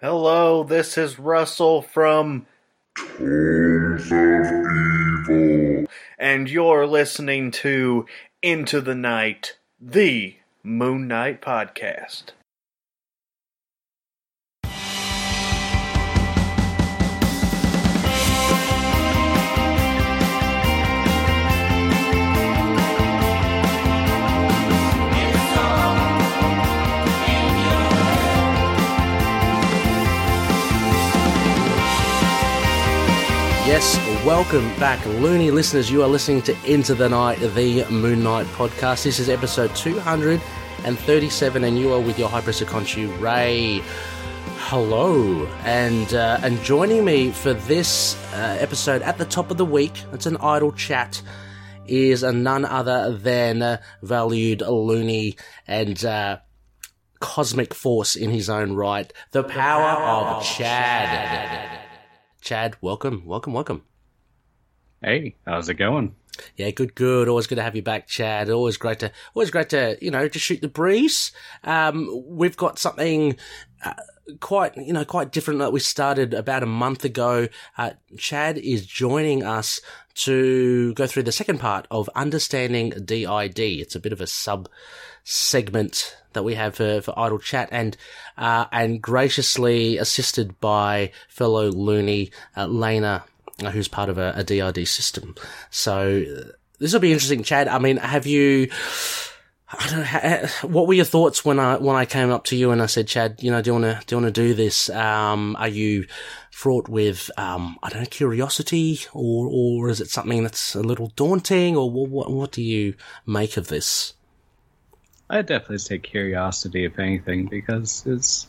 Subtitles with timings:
[0.00, 2.46] Hello, this is Russell from
[2.96, 5.86] Tombs of Evil.
[6.18, 8.04] and you're listening to
[8.42, 12.32] Into the Night, the Moon Knight podcast.
[33.76, 35.90] Yes, welcome back, loony listeners.
[35.90, 39.04] You are listening to Into the Night, the Moon Knight podcast.
[39.04, 43.82] This is episode 237, and you are with your Hyper Khonshu Ray.
[44.60, 49.66] Hello, and uh, and joining me for this uh, episode at the top of the
[49.66, 51.20] week, it's an idle chat,
[51.86, 56.38] is none other than uh, valued loony and uh,
[57.20, 61.10] cosmic force in his own right, the power, of Chad.
[61.10, 61.85] Chad,
[62.80, 63.82] welcome, welcome, welcome.
[65.02, 66.14] Hey, how's it going?
[66.54, 67.28] Yeah, good, good.
[67.28, 68.50] Always good to have you back, Chad.
[68.50, 71.32] Always great to, always great to, you know, just shoot the breeze.
[71.64, 73.36] Um, we've got something
[73.84, 73.94] uh,
[74.38, 77.48] quite, you know, quite different that we started about a month ago.
[77.76, 79.80] Uh, Chad is joining us
[80.14, 83.58] to go through the second part of understanding DID.
[83.58, 84.68] It's a bit of a sub
[85.28, 87.96] segment that we have for, for idle chat and
[88.38, 93.24] uh, and graciously assisted by fellow loony uh, Lena
[93.64, 95.34] uh, who's part of a, a DID system.
[95.70, 97.66] So uh, this will be interesting, Chad.
[97.66, 98.68] I mean, have you?
[99.72, 100.04] I don't know.
[100.04, 102.86] ha- What were your thoughts when I when I came up to you and I
[102.86, 104.88] said, Chad, you know, do you want to do you want to do this?
[104.90, 106.06] Um, are you
[106.52, 111.08] fraught with um, I don't know curiosity, or or is it something that's a little
[111.16, 112.94] daunting, or what what, what do you
[113.26, 114.12] make of this?
[115.28, 118.46] I'd definitely say curiosity, if anything, because it's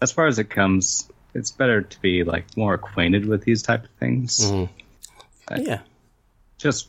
[0.00, 3.84] as far as it comes, it's better to be like more acquainted with these type
[3.84, 4.40] of things.
[4.40, 4.68] Mhm.
[5.58, 5.80] Yeah.
[6.58, 6.86] Just,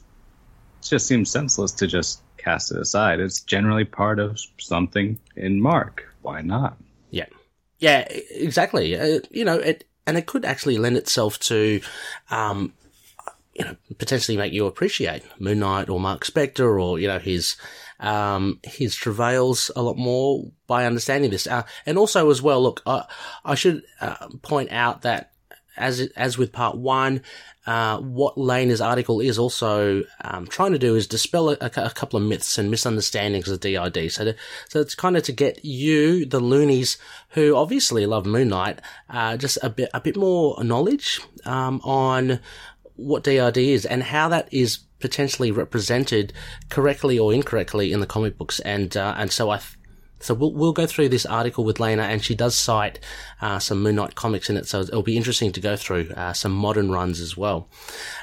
[0.81, 3.19] it just seems senseless to just cast it aside.
[3.19, 6.06] It's generally part of something in Mark.
[6.22, 6.77] Why not?
[7.12, 7.25] Yeah,
[7.79, 8.97] yeah, exactly.
[8.97, 11.81] Uh, you know, it and it could actually lend itself to,
[12.29, 12.73] um,
[13.53, 17.56] you know, potentially make you appreciate Moon Knight or Marc Spector or you know his
[18.00, 21.47] um his travails a lot more by understanding this.
[21.47, 23.06] Uh, and also as well, look, I
[23.44, 25.31] I should uh, point out that
[25.78, 27.22] as as with part one,
[27.66, 32.17] uh, what Lane's article is also um, trying to do is dispel a, a couple
[32.17, 34.12] of myths and misunderstandings of DID.
[34.12, 34.35] So, to,
[34.69, 36.97] so it's kind of to get you, the loonies,
[37.29, 42.39] who obviously love Moon Knight, uh, just a bit a bit more knowledge um, on
[42.95, 46.33] what DID is and how that is potentially represented
[46.69, 48.59] correctly or incorrectly in the comic books.
[48.61, 49.57] And uh, and so I.
[49.57, 49.77] Th-
[50.25, 52.99] so we'll we'll go through this article with Lena, and she does cite
[53.41, 54.65] uh, some Moon Knight comics in it.
[54.65, 57.67] So it'll be interesting to go through uh, some modern runs as well.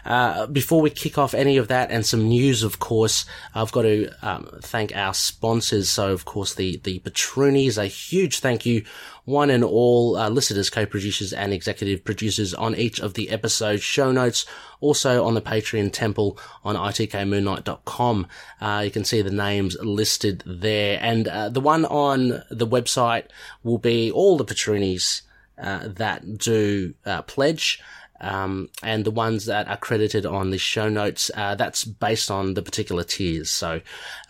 [0.05, 3.83] Uh, before we kick off any of that and some news, of course, I've got
[3.83, 5.91] to um, thank our sponsors.
[5.91, 8.85] So of course the the Patroonies, a huge thank you,
[9.25, 13.83] one and all, uh, listed as co-producers and executive producers on each of the episodes.
[13.83, 14.47] Show notes
[14.81, 18.27] also on the Patreon temple on itkmoonnight.com.
[18.61, 20.99] Uh, you can see the names listed there.
[21.01, 23.27] And uh, the one on the website
[23.63, 25.23] will be all the Patroonies
[25.63, 27.81] uh, that do uh, pledge.
[28.23, 32.55] Um, and the ones that are credited on the show notes, uh, that's based on
[32.55, 33.51] the particular tiers.
[33.51, 33.81] So,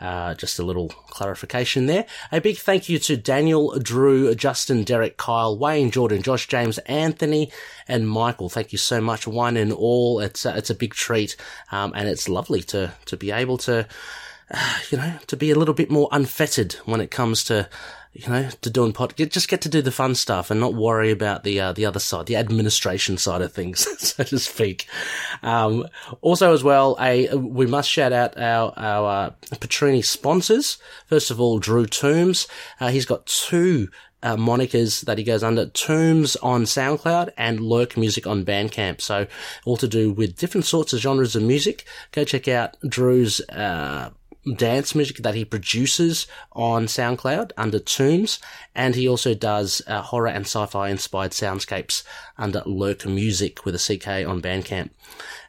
[0.01, 2.07] uh, just a little clarification there.
[2.33, 7.53] A big thank you to Daniel, Drew, Justin, Derek, Kyle, Wayne, Jordan, Josh, James, Anthony,
[7.87, 8.49] and Michael.
[8.49, 10.21] Thank you so much, one and all.
[10.21, 11.37] It's a, it's a big treat,
[11.71, 13.87] um, and it's lovely to to be able to,
[14.51, 17.69] uh, you know, to be a little bit more unfettered when it comes to
[18.13, 21.11] you know, to doing pod, just get to do the fun stuff and not worry
[21.11, 24.87] about the uh, the other side, the administration side of things, so to speak.
[25.43, 25.87] Um,
[26.21, 30.77] also, as well, a we must shout out our our uh, Patroonie sponsors.
[31.07, 32.47] First of all, Drew Toombs.
[32.81, 33.89] Uh, he's got two.
[34.25, 39.01] Uh, monikers that he goes under Tombs on SoundCloud and Lurk Music on Bandcamp.
[39.01, 39.27] So
[39.65, 41.85] all to do with different sorts of genres of music.
[42.13, 44.11] Go check out Drew's uh,
[44.57, 48.41] dance music that he produces on SoundCloud under Tombs,
[48.75, 52.03] and he also does uh, horror and sci-fi inspired soundscapes
[52.37, 54.91] under Lurk Music with a CK on Bandcamp.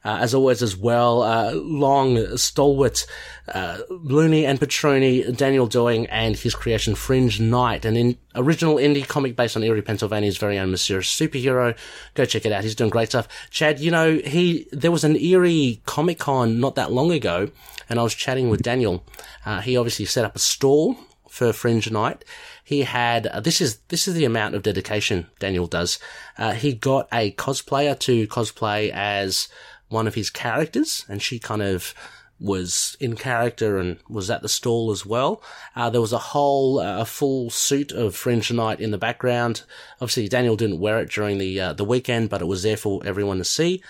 [0.06, 3.06] Uh, as always, as well, uh, long, stalwart,
[3.48, 9.08] uh, Looney and Patroonie, Daniel Doing, and his creation Fringe Knight, an in- original indie
[9.08, 11.76] comic based on Erie, Pennsylvania's very own mysterious superhero.
[12.16, 12.64] Go check it out.
[12.64, 13.30] He's doing great stuff.
[13.50, 17.50] Chad, you know, he, there was an Erie Comic Con not that long ago,
[17.90, 19.04] and I was chatting with Daniel.
[19.46, 20.98] Uh, he obviously set up a stall
[21.30, 22.24] for Fringe Knight.
[22.64, 26.00] He had uh, this is this is the amount of dedication Daniel does.
[26.38, 29.48] Uh, he got a cosplayer to cosplay as
[29.90, 31.94] one of his characters, and she kind of
[32.40, 35.42] was in character and was at the stall as well.
[35.76, 39.64] Uh, there was a whole, uh, a full suit of Fringe Knight in the background.
[40.02, 43.02] Obviously, Daniel didn't wear it during the uh, the weekend, but it was there for
[43.06, 43.82] everyone to see.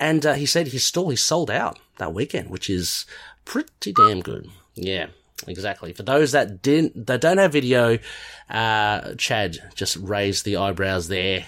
[0.00, 3.04] And uh, he said his store he sold out that weekend, which is
[3.44, 4.48] pretty damn good.
[4.74, 5.08] Yeah,
[5.46, 5.92] exactly.
[5.92, 7.98] For those that didn't, that don't have video,
[8.48, 11.44] uh, Chad just raised the eyebrows there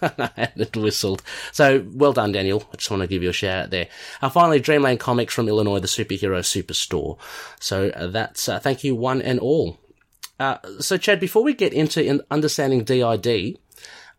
[0.36, 1.22] and whistled.
[1.52, 2.62] So well done, Daniel.
[2.72, 3.88] I just want to give you a shout out there.
[4.20, 7.18] Uh, finally, Dreamland Comics from Illinois, the superhero superstore.
[7.58, 9.78] So uh, that's uh, thank you one and all.
[10.38, 13.58] Uh, so Chad, before we get into in understanding DID,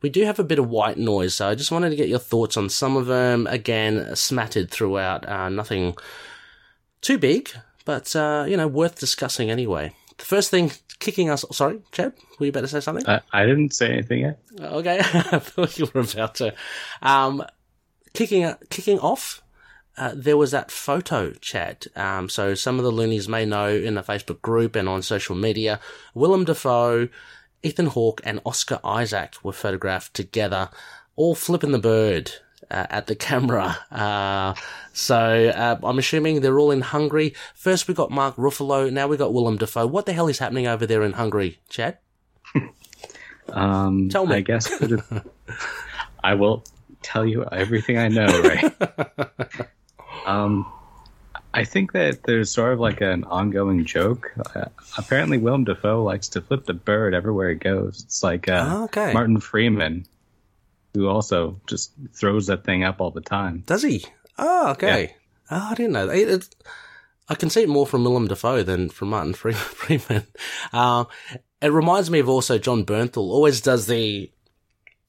[0.03, 2.19] we do have a bit of white noise, so I just wanted to get your
[2.19, 3.47] thoughts on some of them.
[3.47, 5.95] Again, smattered throughout, uh, nothing
[7.01, 7.49] too big,
[7.85, 9.95] but uh, you know, worth discussing anyway.
[10.17, 11.45] The first thing kicking us.
[11.51, 13.07] Sorry, Chad, were you about to say something?
[13.07, 14.39] I, I didn't say anything yet.
[14.59, 16.53] Okay, I thought you were about to.
[17.01, 17.43] Um,
[18.13, 19.41] kicking kicking off.
[19.95, 21.85] Uh, there was that photo, chat.
[21.95, 25.35] Um, so some of the loonies may know in the Facebook group and on social
[25.35, 25.79] media,
[26.15, 27.09] Willem Dafoe,
[27.63, 30.69] Ethan Hawke, and Oscar Isaac were photographed together,
[31.15, 32.31] all flipping the bird
[32.69, 33.77] uh, at the camera.
[33.91, 34.53] Uh,
[34.93, 37.33] so uh, I'm assuming they're all in Hungary.
[37.55, 39.87] First we got Mark Ruffalo, now we got Willem Dafoe.
[39.87, 41.97] What the hell is happening over there in Hungary, Chad?
[43.49, 44.37] Um, Tell me.
[44.37, 44.71] I guess
[46.23, 46.63] I will
[47.01, 48.73] tell you everything I know, right?
[50.25, 50.65] um,
[51.53, 54.31] I think that there's sort of like an ongoing joke.
[54.55, 54.65] Uh,
[54.97, 58.01] apparently, Willem Dafoe likes to flip the bird everywhere he goes.
[58.03, 59.13] It's like uh, Oh, okay.
[59.13, 60.05] Martin Freeman,
[60.95, 63.63] who also just throws that thing up all the time.
[63.67, 64.03] Does he?
[64.39, 65.15] Oh, okay.
[65.51, 66.17] Oh, I didn't know that.
[66.17, 66.55] It, it-
[67.29, 70.27] I can see it more from Willem Dafoe than from Martin Freeman.
[70.73, 71.07] Um,
[71.61, 73.17] it reminds me of also Jon Bernthal.
[73.31, 74.29] Always does the.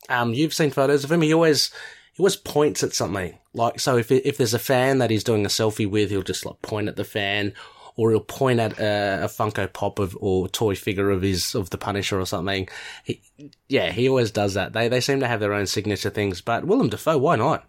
[0.08, 1.23] Um, you've seen photos of him.
[1.23, 1.73] He always
[2.14, 3.38] he always points at something.
[3.52, 6.46] Like so, if if there's a fan that he's doing a selfie with, he'll just
[6.46, 7.52] like point at the fan,
[7.96, 11.70] or he'll point at a, a Funko Pop of or toy figure of his of
[11.70, 12.69] the Punisher or something.
[13.05, 13.20] He,
[13.69, 14.72] yeah, he always does that.
[14.72, 16.40] They they seem to have their own signature things.
[16.40, 17.64] But Willem Dafoe, why not?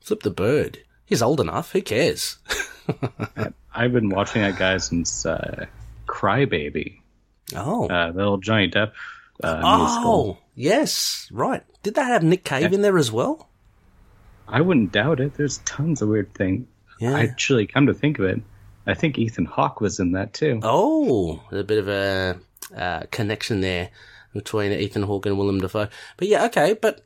[0.00, 0.78] Flip the bird.
[1.04, 1.72] He's old enough.
[1.72, 2.38] Who cares?
[3.74, 5.66] I've been watching that guy since uh,
[6.06, 7.00] Crybaby,
[7.54, 7.86] Oh.
[7.88, 8.92] uh, the little Johnny Depp
[9.42, 10.10] uh, musical.
[10.10, 11.28] oh, yes.
[11.30, 11.62] Right.
[11.82, 13.48] Did that have Nick Cave in there as well?
[14.48, 15.34] I wouldn't doubt it.
[15.34, 16.66] There's tons of weird things.
[16.98, 17.18] Yeah.
[17.18, 18.40] Actually, come to think of it,
[18.86, 20.60] I think Ethan Hawke was in that too.
[20.62, 22.38] Oh, a bit of a
[22.76, 23.90] uh, connection there
[24.32, 25.88] between Ethan Hawke and Willem Dafoe.
[26.16, 26.74] But yeah, okay.
[26.80, 27.04] But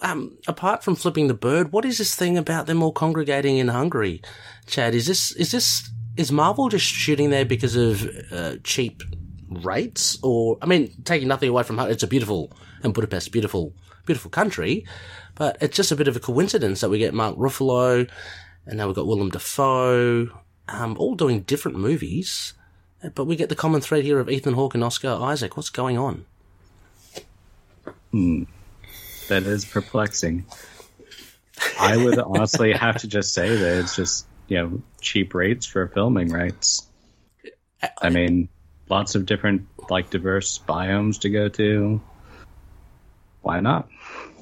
[0.00, 3.68] um, apart from flipping the bird, what is this thing about them all congregating in
[3.68, 4.22] Hungary?
[4.66, 9.02] Chad, is this is this is Marvel just shooting there because of uh, cheap
[9.48, 12.52] rates, or I mean, taking nothing away from it's a beautiful
[12.82, 13.74] and Budapest, beautiful,
[14.06, 14.86] beautiful country,
[15.38, 18.10] but it's just a bit of a coincidence that we get Mark Ruffalo,
[18.66, 20.28] and now we've got Willem Dafoe,
[20.66, 22.52] um, all doing different movies.
[23.14, 25.56] But we get the common thread here of Ethan Hawke and Oscar Isaac.
[25.56, 26.26] What's going on?
[28.10, 28.42] Hmm.
[29.28, 30.46] That is perplexing.
[31.78, 35.86] I would honestly have to just say that it's just you know cheap rates for
[35.86, 36.88] filming rights.
[38.02, 38.48] I mean,
[38.88, 42.00] lots of different like diverse biomes to go to.
[43.42, 43.88] Why not?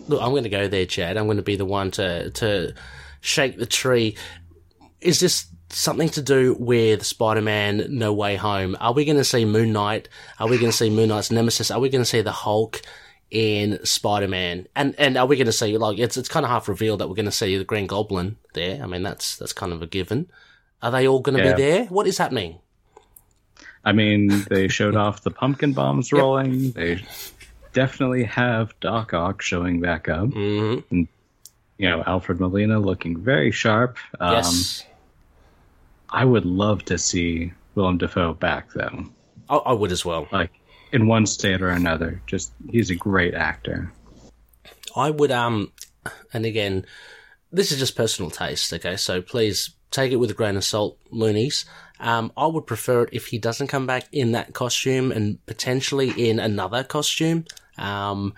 [0.08, 1.16] Look, I'm going to go there, Chad.
[1.16, 2.74] I'm going to be the one to to
[3.20, 4.16] shake the tree.
[5.00, 8.76] Is this something to do with Spider-Man: No Way Home?
[8.80, 10.08] Are we going to see Moon Knight?
[10.38, 11.70] Are we going to see Moon Knight's nemesis?
[11.70, 12.82] Are we going to see the Hulk
[13.30, 14.68] in Spider-Man?
[14.76, 17.08] And and are we going to see like it's it's kind of half revealed that
[17.08, 18.82] we're going to see the Green Goblin there?
[18.82, 20.30] I mean, that's that's kind of a given.
[20.82, 21.54] Are they all going to Yeah.
[21.54, 21.84] be there?
[21.86, 22.58] What is happening?
[23.84, 26.72] I mean, they showed off the pumpkin bombs rolling.
[26.72, 27.04] They
[27.76, 30.32] definitely have Doc Ock showing back up.
[30.32, 31.06] hmm You
[31.78, 33.98] know, Alfred Molina looking very sharp.
[34.18, 34.82] Um, yes,
[36.08, 39.04] I would love to see Willem Dafoe back, though.
[39.50, 40.26] I, I would as well.
[40.32, 40.52] Like,
[40.90, 42.22] in one state or another.
[42.26, 43.92] Just, he's a great actor.
[44.96, 45.72] I would um
[46.32, 46.86] and again
[47.52, 48.96] this is just personal taste, okay?
[48.96, 51.66] So please take it with a grain of salt, loonies.
[52.00, 56.10] Um I would prefer it if he doesn't come back in that costume and potentially
[56.30, 57.44] in another costume.
[57.78, 58.34] Um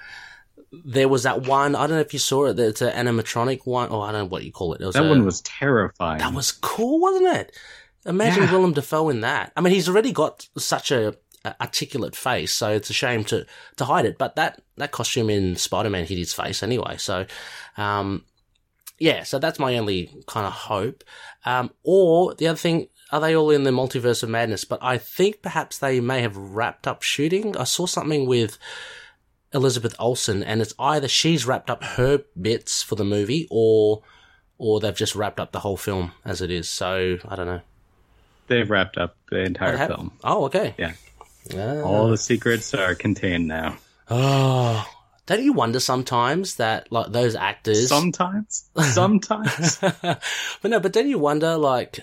[0.71, 3.89] there was that one, I don't know if you saw it, it's an animatronic one,
[3.89, 4.83] or I don't know what you call it.
[4.83, 6.19] it was That a- one was terrifying.
[6.19, 7.57] that was cool, wasn't it?
[8.05, 8.53] Imagine Yeah.
[8.53, 9.51] Willem Dafoe in that.
[9.57, 11.15] I mean, he's already got such a,
[11.45, 14.19] a articulate face, so it's a shame to to hide it.
[14.19, 16.97] But that that costume in Spider Man hit his face anyway.
[16.99, 17.25] So,
[17.79, 18.25] um,
[18.99, 19.23] yeah.
[19.25, 21.03] So that's my only kind of hope.
[21.47, 24.65] Um, or the other thing, are they all in the multiverse of madness?
[24.65, 27.57] But I think perhaps they may have wrapped up shooting.
[27.57, 28.59] I saw something with
[29.53, 34.03] Elizabeth Olsen, and it's either she's wrapped up her bits for the movie, or
[34.59, 36.69] or they've just wrapped up the whole film as it is.
[36.69, 37.61] So I don't know.
[38.49, 40.13] They've wrapped up the entire Have- film.
[40.25, 40.75] Oh, okay.
[40.79, 40.93] Yeah.
[41.55, 41.83] Ah.
[41.83, 43.77] All the secrets are contained now.
[44.11, 44.87] Oh,
[45.27, 47.89] don't you wonder sometimes that like those actors?
[47.89, 48.69] Sometimes.
[48.93, 49.79] Sometimes.
[50.03, 50.21] but
[50.65, 52.01] no, but don't you wonder like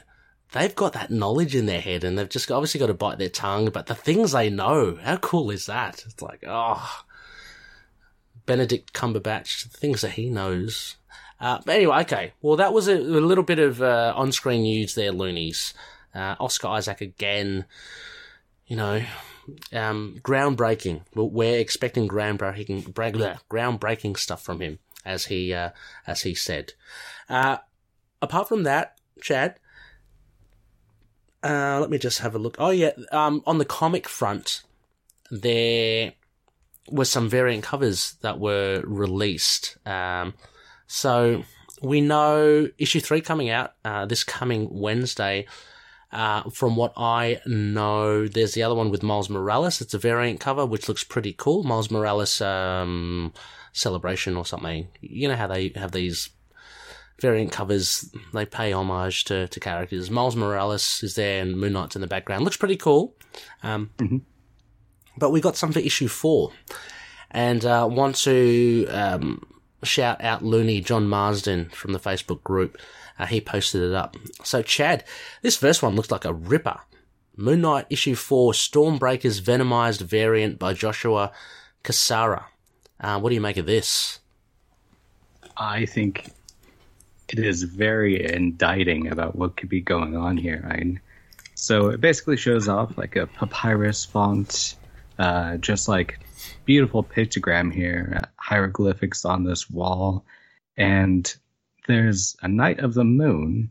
[0.54, 3.30] they've got that knowledge in their head and they've just obviously got to bite their
[3.30, 6.04] tongue, but the things they know, how cool is that?
[6.06, 7.02] It's like, oh,
[8.46, 10.98] Benedict Cumberbatch, things that he knows.
[11.40, 12.34] Uh, but anyway, okay.
[12.42, 15.74] Well, that was a, a little bit of uh, on-screen news there, loonies.
[16.14, 17.66] Uh, Oscar Isaac again,
[18.68, 19.04] you know,
[19.74, 21.02] um, groundbreaking.
[21.14, 25.72] We're expecting groundbreaking, blah, groundbreaking stuff from him, as he uh,
[26.08, 26.74] as he said.
[27.30, 27.58] Uh,
[28.22, 29.60] apart from that, Chad,
[31.44, 32.56] uh, let me just have a look.
[32.60, 34.64] Oh yeah, um, on the comic front,
[35.30, 36.14] there
[36.90, 39.78] were some variant covers that were released.
[39.86, 40.34] Um,
[40.88, 41.44] so
[41.82, 45.48] we know issue three coming out uh, this coming Wednesday.
[46.12, 49.82] Uh, from what I know, there's the other one with Miles Morales.
[49.82, 51.64] It's a variant cover, which looks pretty cool.
[51.64, 53.34] Miles Morales um,
[53.74, 54.88] celebration or something.
[55.02, 56.30] You know how they have these
[57.20, 58.14] variant covers.
[58.34, 60.10] They pay homage to, to characters.
[60.10, 62.46] Miles Morales is there, and Moon Knight's in the background.
[62.46, 63.16] Looks pretty cool.
[63.64, 63.90] Um,
[65.18, 66.52] But we got some for issue four,
[67.32, 69.46] and uh, want to um,
[69.84, 72.78] shout out Looney John Marsden from the Facebook group.
[73.18, 74.18] Uh, he posted it up.
[74.44, 75.06] So, Chad,
[75.42, 76.80] this first one looks like a ripper.
[77.38, 81.32] Moon Knight issue 4 Stormbreaker's Venomized variant by Joshua
[81.84, 82.46] Cassara.
[83.00, 84.20] Uh, what do you make of this?
[85.58, 86.32] I think
[87.30, 90.62] it is very indicting about what could be going on here.
[90.66, 90.98] Right?
[91.56, 94.76] So it basically shows off like a papyrus font,
[95.18, 96.20] uh, just like
[96.66, 100.26] beautiful pictogram here, uh, hieroglyphics on this wall,
[100.78, 101.36] and
[101.88, 103.70] there's a Knight of the Moon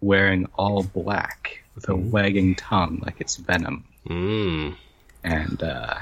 [0.00, 3.84] wearing all black with a wagging tongue like it's venom.
[4.08, 4.76] Mmm.
[5.24, 5.94] And uh,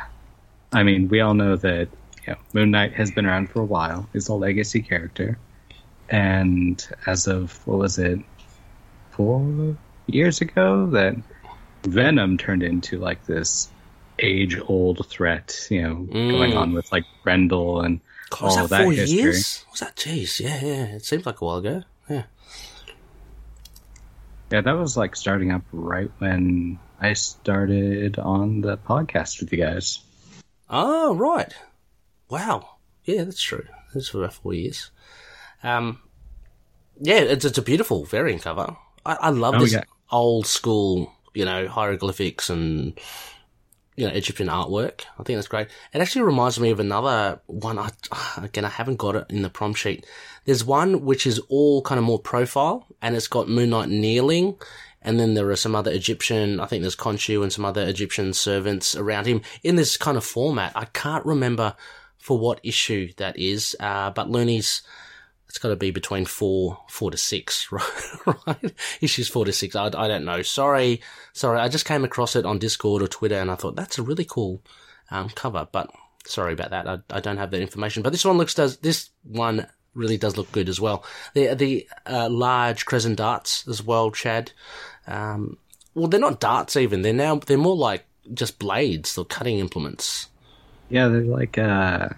[0.73, 1.89] I mean, we all know that
[2.27, 4.09] you know, Moon Knight has been around for a while.
[4.13, 5.39] He's a legacy character,
[6.09, 8.19] and as of what was it,
[9.11, 9.77] four
[10.07, 11.17] years ago, that
[11.85, 13.69] Venom turned into like this
[14.19, 15.67] age-old threat.
[15.71, 16.57] You know, going Mm.
[16.57, 19.17] on with like Grendel and God, was all that, that four history.
[19.19, 19.65] years?
[19.71, 19.97] Was that?
[19.97, 20.85] Jeez, yeah, yeah.
[20.97, 21.83] It seems like a while ago.
[22.09, 22.25] Yeah.
[24.51, 29.59] Yeah, that was like starting up right when I started on the podcast with you
[29.59, 30.01] guys.
[30.71, 31.53] Oh, right.
[32.29, 32.77] Wow.
[33.05, 33.67] Yeah, that's true.
[33.93, 34.91] That's for about four years.
[35.63, 36.01] Um,
[37.01, 38.77] yeah, it's, it's a beautiful variant cover.
[39.05, 39.85] I, I love Oh, this yeah.
[40.11, 42.99] old school, you know, hieroglyphics and,
[43.97, 45.03] you know, Egyptian artwork.
[45.19, 45.69] I think that's great.
[45.93, 47.79] It actually reminds me of another one.
[47.79, 47.91] I,
[48.43, 50.07] again, I haven't got it in the prom sheet.
[50.45, 54.57] There's one which is all kind of more profile and it's got Moon Knight kneeling.
[55.03, 58.33] And then there are some other Egyptian, I think there's Khonshu and some other Egyptian
[58.33, 60.73] servants around him in this kind of format.
[60.75, 61.77] I can't remember
[62.19, 64.81] for what issue that is, uh, but Looney's,
[65.55, 68.37] it's got to be between four, four to six, right?
[68.45, 68.75] right?
[69.01, 69.77] Issues four to six.
[69.77, 70.43] I, I don't know.
[70.43, 71.01] Sorry,
[71.33, 71.61] sorry.
[71.61, 74.25] I just came across it on Discord or Twitter, and I thought that's a really
[74.25, 74.65] cool
[75.13, 75.69] um, cover.
[75.71, 75.91] But
[76.27, 76.89] sorry about that.
[76.89, 78.03] I, I don't have that information.
[78.03, 81.05] But this one looks does this one really does look good as well.
[81.35, 84.51] The the uh, large crescent darts as well, Chad.
[85.07, 85.57] Um,
[85.95, 87.03] well, they're not darts even.
[87.03, 90.27] They're now they're more like just blades or cutting implements.
[90.91, 92.09] Yeah, they're like uh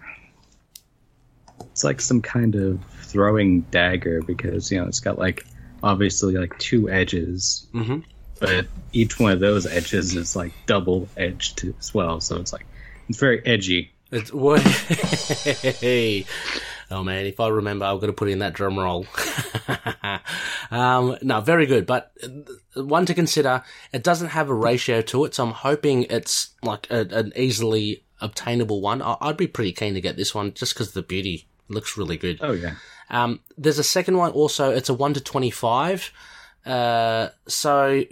[1.61, 5.45] it's like some kind of throwing dagger because you know it's got like
[5.83, 8.05] obviously like two edges, Mhm.
[8.41, 12.21] but each one of those edges is like double edged as well.
[12.21, 12.67] So it's like
[13.09, 13.93] it's very edgy.
[14.11, 14.59] It's way.
[16.91, 19.07] oh man, if I remember, I'm going to put in that drum roll.
[20.71, 23.63] um, no, very good, but uh, one to consider.
[23.93, 28.05] It doesn't have a ratio to it, so I'm hoping it's like a, an easily
[28.21, 29.03] obtainable one.
[29.03, 32.17] I, I'd be pretty keen to get this one just because the beauty looks really
[32.17, 32.39] good.
[32.41, 32.75] Oh yeah,
[33.11, 34.71] Um, there's a second one also.
[34.71, 36.11] It's a one to twenty-five.
[36.65, 38.03] Uh, so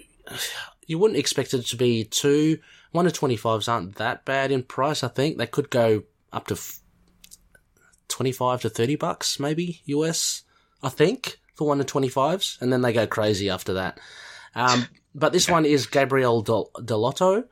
[0.87, 2.59] you wouldn't expect it to be too.
[2.93, 5.03] One to twenty-fives aren't that bad in price.
[5.03, 6.81] I think they could go up to f-
[8.09, 10.43] twenty-five to thirty bucks, maybe US.
[10.83, 13.99] I think for one to twenty-fives, and then they go crazy after that.
[14.55, 17.45] Um, but this one is Gabriel Del- Dell'Otto.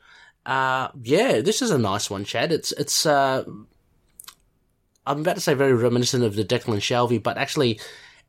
[0.44, 2.52] Uh, yeah, this is a nice one, Chad.
[2.52, 3.44] It's it's uh,
[5.06, 7.80] I'm about to say very reminiscent of the Declan Shalvey, but actually,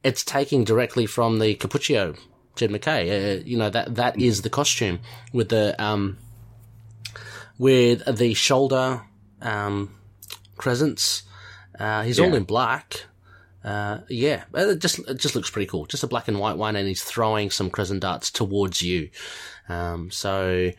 [0.03, 2.17] it's taking directly from the Cappuccio
[2.55, 3.39] Jed MacKay.
[3.39, 4.99] Uh, you know that that is the costume
[5.31, 6.17] with the um
[7.57, 9.01] with the shoulder
[9.41, 9.95] um
[10.57, 11.23] crescents.
[11.79, 13.05] Uh, he's all in black.
[13.63, 15.85] Uh, yeah, it just it just looks pretty cool.
[15.85, 19.09] Just a black and white one, and he's throwing some crescent darts towards you.
[19.69, 20.71] Um, so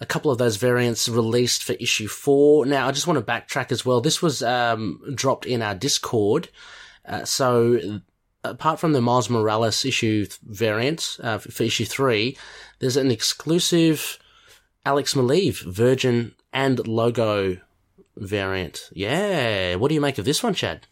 [0.00, 2.66] a couple of those variants released for issue four.
[2.66, 4.00] Now, I just want to backtrack as well.
[4.00, 6.48] This was um, dropped in our Discord.
[7.06, 8.00] Uh, so,
[8.44, 12.36] apart from the Miles Morales issue variant uh, for issue three,
[12.78, 14.18] there's an exclusive
[14.84, 17.58] Alex Maleev Virgin and logo
[18.16, 18.90] variant.
[18.92, 19.76] Yeah.
[19.76, 20.86] What do you make of this one, Chad?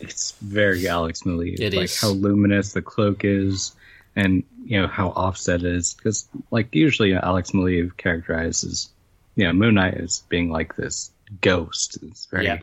[0.00, 1.60] It's very Alex Maleev.
[1.60, 2.00] It like is.
[2.00, 3.74] how luminous the cloak is,
[4.18, 8.90] and you know how offset is Because like usually Alex Maleev characterizes,
[9.36, 11.10] you know, Moon Knight as being like this
[11.40, 11.98] ghost.
[12.02, 12.58] It's very Yeah.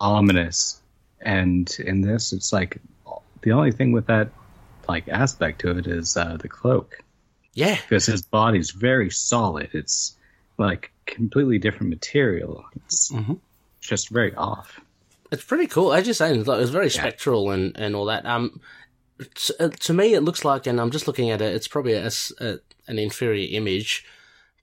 [0.00, 0.80] ominous,
[1.20, 2.80] and in this, it's like
[3.42, 4.30] the only thing with that
[4.88, 6.98] like aspect to it is uh, the cloak
[7.54, 7.76] Yeah.
[7.82, 9.70] because his body's very solid.
[9.72, 10.16] It's
[10.58, 12.64] like completely different material.
[12.76, 13.38] It's Mhm.
[13.80, 14.80] just very off.
[15.30, 15.92] It's pretty cool.
[15.92, 18.26] As you're saying, it's like- it's very spectral and, and all that.
[18.26, 18.60] Um,
[19.18, 21.94] to, uh, to me, it looks like, and I'm just looking at it, it's probably
[21.94, 24.04] a a an inferior image,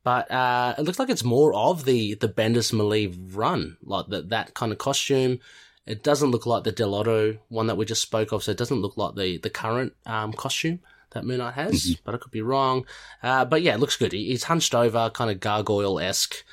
[0.04, 4.30] but uh, it looks like it's more of the the Bendis Maleev run, like that
[4.30, 5.40] that kind of costume.
[5.86, 8.82] It doesn't look like the Dell'Otto one that we just spoke of, so it doesn't
[8.82, 10.80] look like the the current um, costume
[11.12, 11.98] that Moon Knight has.
[12.04, 12.86] But I could be wrong.
[13.24, 14.12] Uh, but yeah, it looks good.
[14.12, 16.44] He- He's hunched over, kind of gargoyle esque.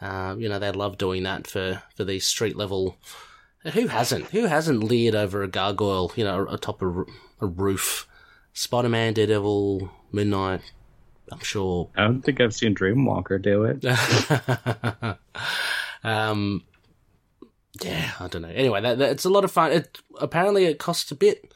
[0.00, 2.96] Uh, you know, they love doing that for for these street level
[3.72, 4.26] who hasn't?
[4.26, 7.04] Who hasn't leered over a gargoyle, you know, atop a,
[7.40, 8.08] a roof?
[8.52, 10.62] Spider Man, Daredevil, Midnight,
[11.30, 11.90] I'm sure.
[11.96, 13.84] I don't think I've seen Dreamwalker do it.
[16.04, 16.62] um,
[17.82, 18.48] yeah, I don't know.
[18.48, 19.72] Anyway, that, that, it's a lot of fun.
[19.72, 21.52] It apparently it costs a bit.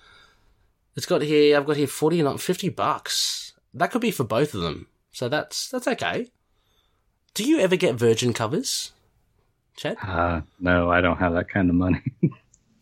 [0.96, 1.56] It's got here.
[1.56, 3.52] I've got here forty, not fifty bucks.
[3.72, 4.88] That could be for both of them.
[5.12, 6.32] So that's that's okay.
[7.34, 8.90] Do you ever get Virgin covers,
[9.76, 9.98] Chad?
[10.02, 12.02] Uh, no, I don't have that kind of money.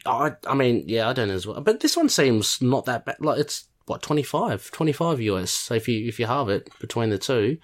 [0.06, 1.60] Oh, I, I mean, yeah, I don't know as well.
[1.60, 3.16] But this one seems not that bad.
[3.20, 5.50] Like it's what 25, 25 US.
[5.50, 7.58] So if you if you halve it between the two,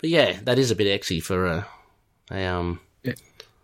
[0.00, 1.66] but yeah, that is a bit exy for a,
[2.30, 2.80] a um.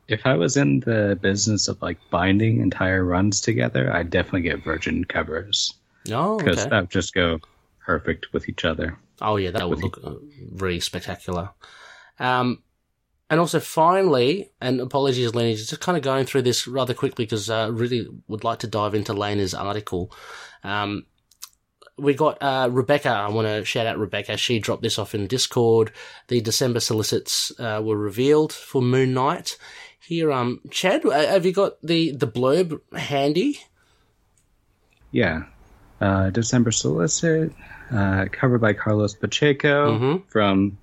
[0.08, 4.64] if I was in the business of like binding entire runs together, I'd definitely get
[4.64, 5.74] Virgin covers
[6.10, 6.70] Oh, because okay.
[6.70, 7.38] that would just go
[7.84, 8.98] perfect with each other.
[9.20, 10.14] Oh yeah, that would look uh,
[10.50, 11.50] really spectacular.
[12.18, 12.62] Um,
[13.32, 17.48] and also finally, and apologies, Lenny, just kind of going through this rather quickly because
[17.48, 20.12] I uh, really would like to dive into Lena's article.
[20.62, 21.06] Um,
[21.96, 23.08] we got uh, Rebecca.
[23.08, 24.36] I want to shout out Rebecca.
[24.36, 25.92] She dropped this off in Discord.
[26.28, 29.56] The December solicits uh, were revealed for Moon Knight.
[29.98, 33.60] Here, um, Chad, uh, have you got the the blurb handy?
[35.10, 35.44] Yeah.
[36.02, 37.54] Uh, December Solicit,
[37.90, 40.22] uh, covered by Carlos Pacheco Mhm.
[40.28, 40.76] from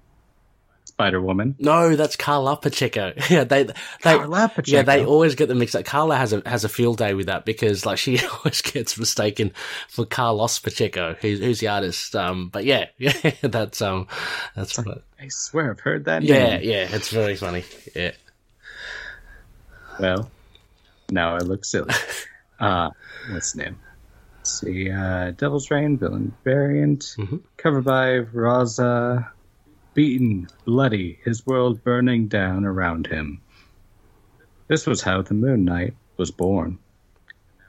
[1.00, 1.56] Spider Woman.
[1.60, 3.14] No, that's Carla Pacheco.
[3.30, 4.76] yeah, they they Carla Pacheco.
[4.78, 5.86] Yeah, they always get them mixed up.
[5.86, 9.54] Carla has a has a field day with that because like she always gets mistaken
[9.88, 12.18] for Carlos Pacheco, who's who's the artist.
[12.18, 14.08] Um, but yeah, yeah, that's um,
[14.58, 15.04] that's what.
[15.22, 16.70] I swear I've heard that Yeah, name.
[16.70, 17.64] yeah, it's very funny.
[17.96, 18.12] Yeah,
[20.00, 20.30] Well,
[21.12, 21.94] now I look silly.
[22.60, 22.90] uh,
[23.32, 23.80] what's the name?
[24.40, 24.92] Let's see.
[24.92, 27.16] Uh, Devil's Reign, villain variant.
[27.18, 27.42] Mhm.
[27.58, 29.30] Covered by Rahzzah.
[29.94, 33.42] Beaten, bloody, his world burning down around him.
[34.68, 36.78] This was how the Moon Knight was born.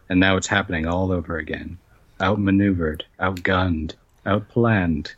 [0.08, 1.78] And now it's happening all over again.
[2.20, 3.94] Outmaneuvered, outgunned,
[4.26, 5.14] outplanned.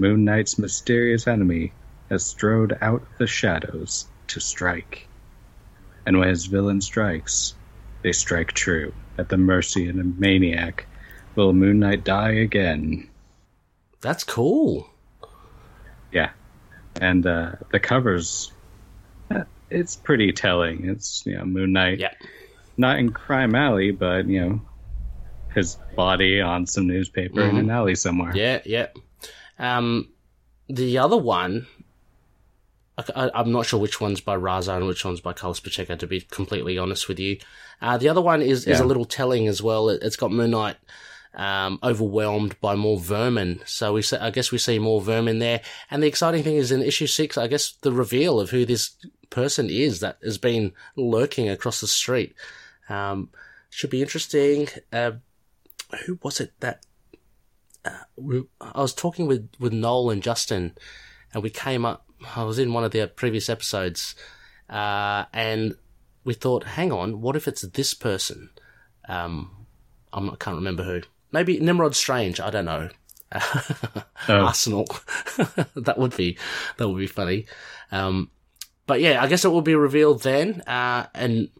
[0.00, 1.72] Moon Knight's mysterious enemy
[2.08, 5.08] has strode out of the shadows to strike.
[6.06, 7.54] And when his villain strikes,
[8.02, 8.92] they strike true.
[9.18, 10.86] At the mercy of a maniac,
[11.34, 13.08] will Moon Knight die again?
[14.00, 14.90] that's cool.
[16.12, 16.30] Yeah.
[17.00, 18.52] And uh, the covers,
[19.30, 20.88] uh, it's pretty telling.
[20.88, 22.12] It's, you know, Moon Knight, Yeah,
[22.76, 24.60] not in Crime Alley, but, you know,
[25.54, 28.32] his body on some newspaper in an alley somewhere.
[28.34, 28.88] yeah, yeah.
[29.58, 30.08] Um,
[30.68, 31.66] the other one.
[32.96, 36.06] I, am not sure which one's by Rahzzah and which one's by Carlos Pacheco, to
[36.06, 37.38] be completely honest with you.
[37.82, 39.88] Uh, the other one is, is a little telling as well.
[39.88, 40.76] It, it's got Moon Knight
[41.34, 43.60] um, overwhelmed by more vermin.
[43.66, 45.60] So we, I guess we see more vermin there.
[45.90, 48.92] And the exciting thing is in issue six, I guess the reveal of who this
[49.30, 52.34] person is that has been lurking across the street.
[52.88, 53.30] Um,
[53.70, 54.68] should be interesting.
[54.92, 55.12] Uh,
[56.06, 56.84] who was it that
[57.84, 57.90] uh,
[58.60, 60.72] I was talking with, with Noel and Justin,
[61.32, 62.06] and we came up.
[62.36, 64.14] I was in one of their previous episodes,
[64.70, 65.74] uh, and
[66.24, 68.50] we thought, hang on, what if it's this person?
[69.08, 69.66] Um,
[70.12, 71.02] I'm, I can't remember who.
[71.34, 72.40] Maybe Nimrod Strange.
[72.40, 72.88] I don't know.
[74.26, 74.46] Oh.
[74.46, 74.86] Arsenal.
[75.76, 76.38] that would be
[76.78, 77.44] that would be funny.
[77.92, 78.30] Um,
[78.86, 80.62] but yeah, I guess it will be revealed then.
[80.62, 81.50] Uh, and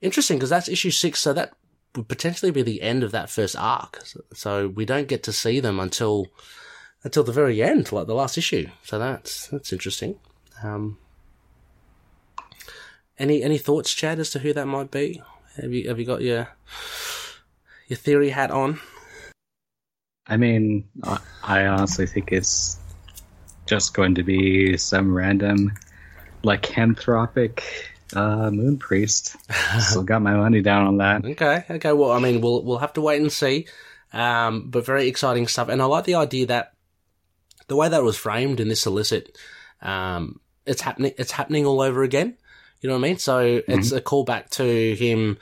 [0.00, 1.52] interesting because that's issue six, so that
[1.94, 4.00] would potentially be the end of that first arc.
[4.06, 6.28] So, so we don't get to see them until
[7.04, 8.70] until the very end, like the last issue.
[8.82, 10.18] So that's that's interesting.
[10.62, 10.96] Um,
[13.18, 15.20] any any thoughts, Chad, as to who that might be?
[15.56, 16.48] Have you have you got your
[17.88, 18.80] your theory hat on?
[20.28, 20.88] I mean,
[21.42, 22.78] I- honestly think it's
[23.66, 25.72] just going to be some random
[26.42, 27.62] lycanthropic
[28.14, 29.36] uh, moon priest.
[29.80, 31.24] Still got my money down on that.
[31.24, 31.92] Okay, okay.
[31.92, 33.66] Well, I mean, we'll we'll have to wait and see.
[34.12, 36.72] Um, but very exciting stuff, and I like the idea that
[37.66, 39.36] the way that was framed in this solicit,
[39.82, 41.12] um, it's happening.
[41.18, 42.36] It's happening all over again.
[42.80, 43.18] You know what I mean?
[43.18, 45.38] So it's a callback to him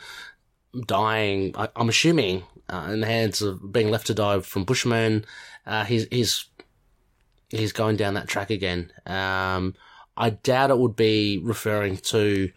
[0.87, 1.55] dying.
[1.57, 5.24] I, I'm assuming uh, in the hands of being left to die from Bushman.
[5.66, 6.46] Uh, he's he's
[7.50, 8.92] he's going down that track again.
[9.07, 9.74] Um,
[10.16, 12.50] I doubt it would be referring to.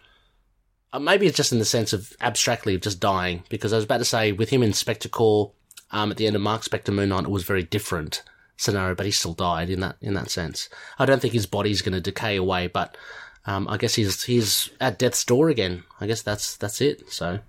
[0.93, 3.85] Uh, maybe it's just in the sense of abstractly of just dying, because I was
[3.85, 5.51] about to say with him in Spector
[5.91, 8.23] um, at the end of Marc Spector Moon Knight, it was very different
[8.57, 10.69] scenario, but he still died in that in that sense.
[10.99, 12.97] I don't think his body's going to decay away, but
[13.45, 15.83] um, I guess he's he's at death's door again.
[16.01, 17.09] I guess that's that's it.
[17.11, 17.39] So,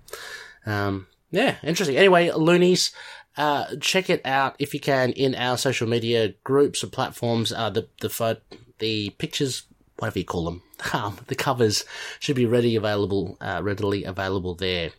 [0.65, 1.97] um, yeah, interesting.
[1.97, 2.91] Anyway, Loonies,
[3.37, 7.51] uh, check it out if you can in our social media groups or platforms.
[7.51, 8.39] Uh, the the
[8.79, 9.63] the pictures,
[9.97, 10.61] whatever you call them,
[10.93, 11.85] um, the covers
[12.19, 14.91] should be ready available, uh, readily available there.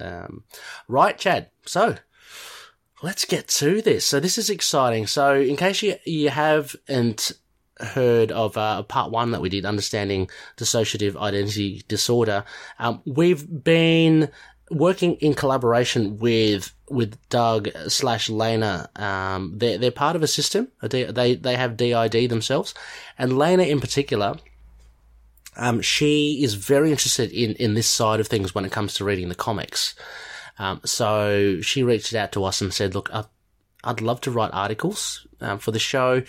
[0.00, 0.44] Um,
[0.88, 1.50] right, Chad.
[1.66, 1.96] So
[3.02, 4.04] let's get to this.
[4.06, 5.06] So this is exciting.
[5.06, 7.32] So in case you you haven't
[7.80, 12.44] heard of uh, part one that we did, understanding dissociative identity disorder,
[12.78, 14.30] um, we've been
[14.70, 18.88] working in collaboration with with Doug slash Lena.
[18.96, 20.68] Um, they're they're part of a system.
[20.82, 22.74] They they have DID themselves,
[23.18, 24.36] and Lena in particular.
[25.56, 29.04] Um, she is very interested in, in this side of things when it comes to
[29.04, 29.94] reading the comics.
[30.58, 33.26] Um, so she reached out to us and said, look, I'd,
[33.82, 36.22] I'd love to write articles um, for the show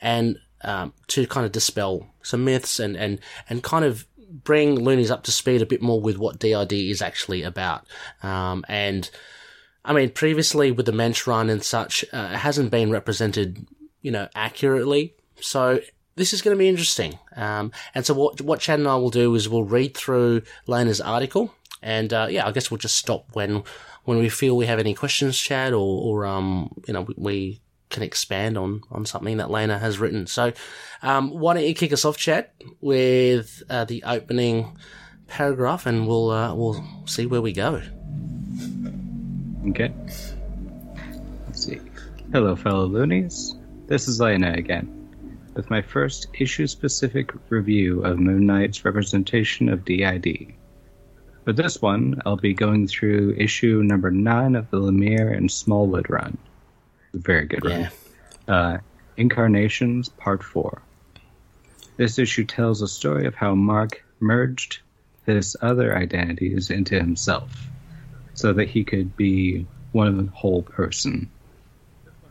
[0.00, 5.10] and um, to kind of dispel some myths and, and, and kind of bring loonies
[5.10, 7.86] up to speed a bit more with what DID is actually about.
[8.22, 9.10] Um, and
[9.84, 13.66] I mean, previously with the Moench run and such, uh, it hasn't been represented,
[14.02, 15.14] you know, accurately.
[15.40, 15.80] So
[16.16, 17.18] this is going to be interesting.
[17.36, 21.00] Um, and so what what Chad and I will do is we'll read through Lena's
[21.00, 23.62] article, and uh, yeah, I guess we'll just stop when
[24.04, 27.60] when we feel we have any questions, Chad, or or um, you know, we, we
[27.90, 30.26] can expand on on something that Lena has written.
[30.26, 30.52] So,
[31.02, 34.76] um, why don't you kick us off, Chad, with uh, the opening
[35.26, 37.82] paragraph, and we'll uh, we'll see where we go.
[39.68, 39.92] Okay.
[41.46, 41.80] Let's see.
[42.32, 43.54] Hello, fellow loonies.
[43.86, 45.08] This is Lena again,
[45.54, 50.54] with my first issue-specific review of Moon Knight's representation of DID.
[51.44, 56.10] For this one, I'll be going through issue number nine of the Lemire and Smallwood
[56.10, 56.36] run.
[57.14, 57.90] Very good run.
[58.46, 58.78] Uh,
[59.16, 60.80] Incarnations, Part 4.
[61.96, 64.80] This issue tells a story of how Mark merged
[65.26, 67.50] his other identities into himself
[68.34, 71.30] so that he could be one whole person.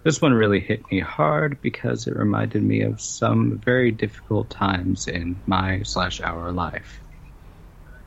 [0.04, 5.08] This one really hit me hard because it reminded me of some very difficult times
[5.08, 7.02] in my slash our life.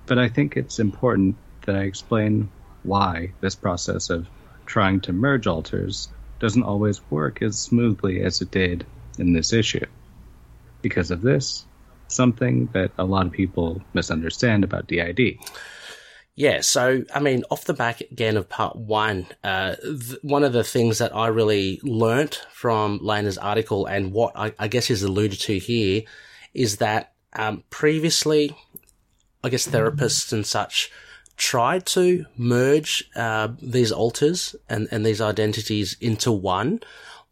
[0.06, 2.48] But I think it's important that I explain
[2.82, 4.26] why this process of
[4.64, 6.08] trying to merge alters
[6.40, 8.84] doesn't always work as smoothly as it did
[9.18, 9.84] in this issue.
[10.82, 11.66] Because of this,
[12.08, 15.38] something that a lot of people misunderstand about DID.
[16.34, 20.52] Yeah, so I mean, off the back again of part one, uh, th- one of
[20.52, 25.02] the things that I really learnt from Lena's article and what I, I guess is
[25.02, 26.02] alluded to here
[26.54, 28.56] is that um, previously,
[29.44, 30.90] I guess therapists and such
[31.40, 36.80] tried to merge uh, these alters and, and these identities into one,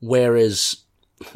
[0.00, 0.76] whereas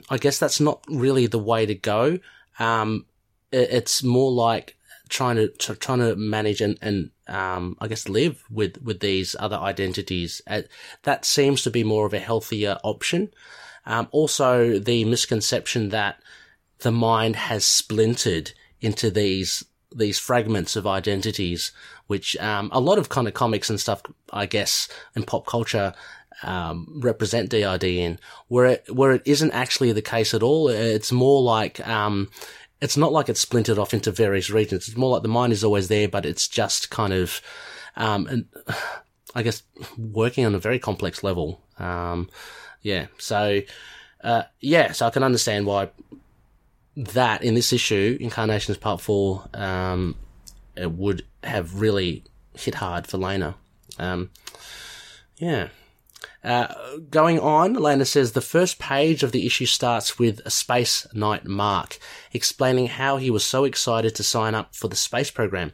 [0.09, 2.19] I guess that's not really the way to go.
[2.59, 3.05] Um,
[3.51, 4.77] it- it's more like
[5.11, 9.37] trying to tr- trying to manage and and um, I guess live with with these
[9.39, 10.41] other identities.
[10.47, 10.63] Uh,
[11.03, 13.29] that seems to be more of a healthier option.
[13.85, 16.23] Um, also, the misconception that
[16.79, 21.71] the mind has splintered into these these fragments of identities,
[22.13, 25.95] which um, a lot of kind of comics and stuff, I guess, and pop culture
[26.43, 30.69] um, represent DID in, where it where it isn't actually the case at all.
[30.69, 32.29] It's more like um,
[32.83, 34.89] it's not like it's splintered off into various regions.
[34.89, 37.41] It's more like the mind is always there, but it's just kind of,
[37.97, 38.45] um, and
[39.35, 39.63] I guess
[39.97, 41.63] working on a very complex level.
[41.79, 42.29] Um,
[42.83, 43.07] yeah.
[43.17, 43.63] So,
[44.23, 45.89] uh, yeah, so I can understand why
[46.95, 50.15] that in this issue, Incarnations Part Four, um,
[50.77, 53.57] it would have really hit hard for Lena.
[53.99, 54.31] Um,
[55.37, 55.69] yeah.
[56.45, 61.07] Uh, going on, Lena says the first page of the issue starts with a Space
[61.15, 61.99] Knight Mark
[62.33, 65.73] explaining how he was so excited to sign up for the space program.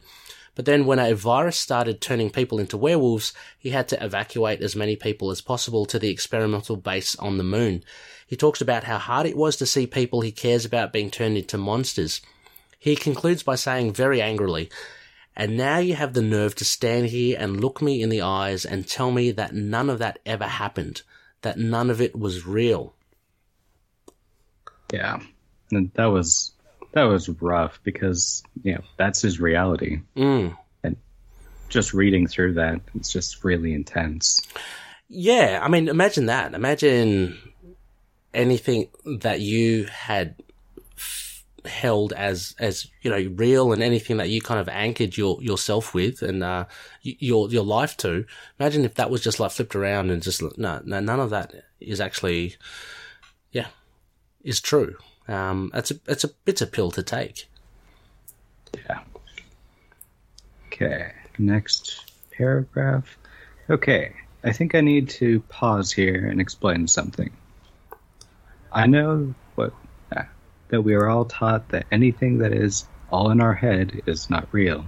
[0.55, 4.75] But then when a virus started turning people into werewolves, he had to evacuate as
[4.75, 7.83] many people as possible to the experimental base on the moon.
[8.27, 11.37] He talks about how hard it was to see people he cares about being turned
[11.37, 12.21] into monsters.
[12.79, 14.69] He concludes by saying very angrily,
[15.35, 18.65] and now you have the nerve to stand here and look me in the eyes
[18.65, 21.01] and tell me that none of that ever happened,
[21.41, 22.93] that none of it was real.
[24.93, 25.19] Yeah,
[25.71, 26.53] and that was
[26.93, 30.57] that was rough because you know that's his reality, Mm.
[30.83, 30.95] and
[31.67, 34.41] just reading through that, it's just really intense.
[35.09, 36.53] Yeah, I mean, imagine that.
[36.53, 37.37] Imagine
[38.33, 38.87] anything
[39.19, 40.35] that you had
[41.65, 45.93] held as as you know real, and anything that you kind of anchored your yourself
[45.93, 46.65] with and uh,
[47.01, 48.25] your your life to.
[48.59, 51.53] Imagine if that was just like flipped around and just no, no, none of that
[51.79, 52.55] is actually,
[53.51, 53.67] yeah,
[54.43, 54.95] is true.
[55.27, 57.47] Um, it's a it's a bitter pill to take.
[58.73, 58.99] Yeah.
[60.67, 63.17] Okay, next paragraph.
[63.69, 67.31] Okay, I think I need to pause here and explain something.
[68.71, 69.33] I know
[70.69, 74.47] that we are all taught that anything that is all in our head is not
[74.51, 74.85] real.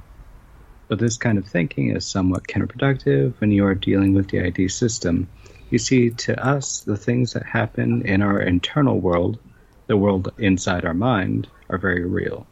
[0.88, 4.68] But this kind of thinking is somewhat counterproductive when you are dealing with the ID
[4.70, 5.28] system.
[5.70, 9.40] You see, to us, the things that happen in our internal world,
[9.88, 12.46] the world inside our mind, are very real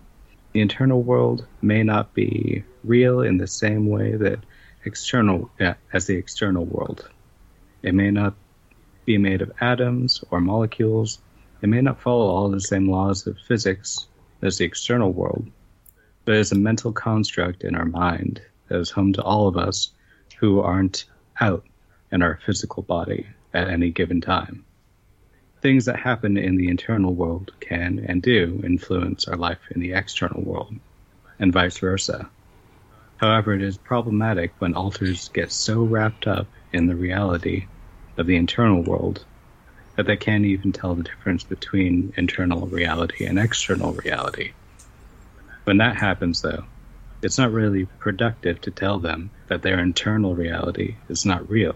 [0.53, 4.39] the internal world may not be real in the same way that
[4.85, 7.07] external yeah, as the external world.
[7.83, 8.33] It may not
[9.05, 11.19] be made of atoms or molecules.
[11.61, 14.07] It may not follow all the same laws of physics
[14.41, 15.49] as the external world,
[16.25, 19.57] but it is a mental construct in our mind that is home to all of
[19.57, 19.91] us
[20.39, 21.05] who aren't
[21.39, 21.65] out
[22.11, 24.63] in our physical body at any given time
[25.61, 29.93] things that happen in the internal world can and do influence our life in the
[29.93, 30.73] external world,
[31.37, 32.29] and vice versa.
[33.17, 37.67] However, it is problematic when alters get so wrapped up in the reality
[38.17, 39.25] of the internal world
[39.99, 44.53] that they can't even tell the difference between internal reality and external reality.
[45.65, 46.63] When that happens, though,
[47.21, 51.75] it's not really productive to tell them that their internal reality is not real,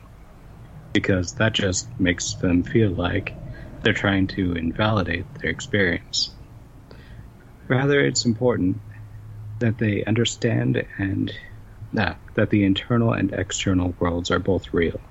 [0.94, 3.36] because that just makes them feel like
[3.82, 6.34] they're trying to invalidate their experience.
[7.68, 8.80] Rather, it's important
[9.60, 11.34] that they understand and
[11.98, 15.02] uh, that the internal and external worlds are both real,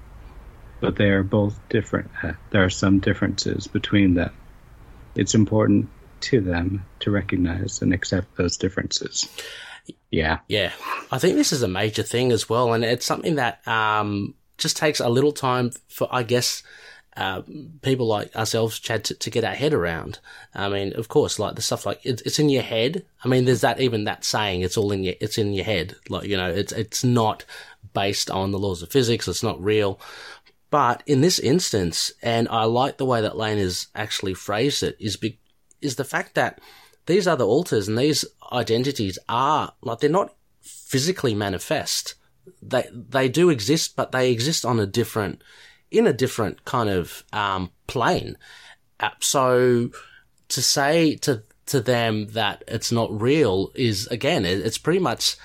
[0.82, 2.10] but they are both different.
[2.22, 4.32] Uh, there are some differences between them.
[5.14, 5.88] It's important
[6.22, 9.28] to them to recognize and accept those differences.
[10.10, 10.40] Yeah.
[10.48, 10.72] Yeah,
[11.10, 14.76] I think this is a major thing as well, and it's something that um, just
[14.76, 16.62] takes a little time for, I guess,
[17.16, 17.42] uh,
[17.82, 20.18] people like ourselves, Chad, to, to, get our head around.
[20.54, 23.04] I mean, of course, like the stuff like it's, it's in your head.
[23.22, 25.94] I mean, there's that even that saying, it's all in your, it's in your head.
[26.08, 27.44] Like you know, it's it's not
[27.92, 29.28] based on the laws of physics.
[29.28, 30.00] It's not real.
[30.72, 34.96] But in this instance, and I like the way that Lane has actually phrased it,
[34.98, 35.38] is be,
[35.82, 36.60] is the fact that
[37.04, 42.14] these other alters and these identities are like they're not physically manifest.
[42.62, 45.42] They they do exist, but they exist on a different
[45.90, 48.38] in a different kind of um, plane.
[48.98, 49.90] Uh, so
[50.48, 55.36] to say to to them that it's not real is again it's pretty much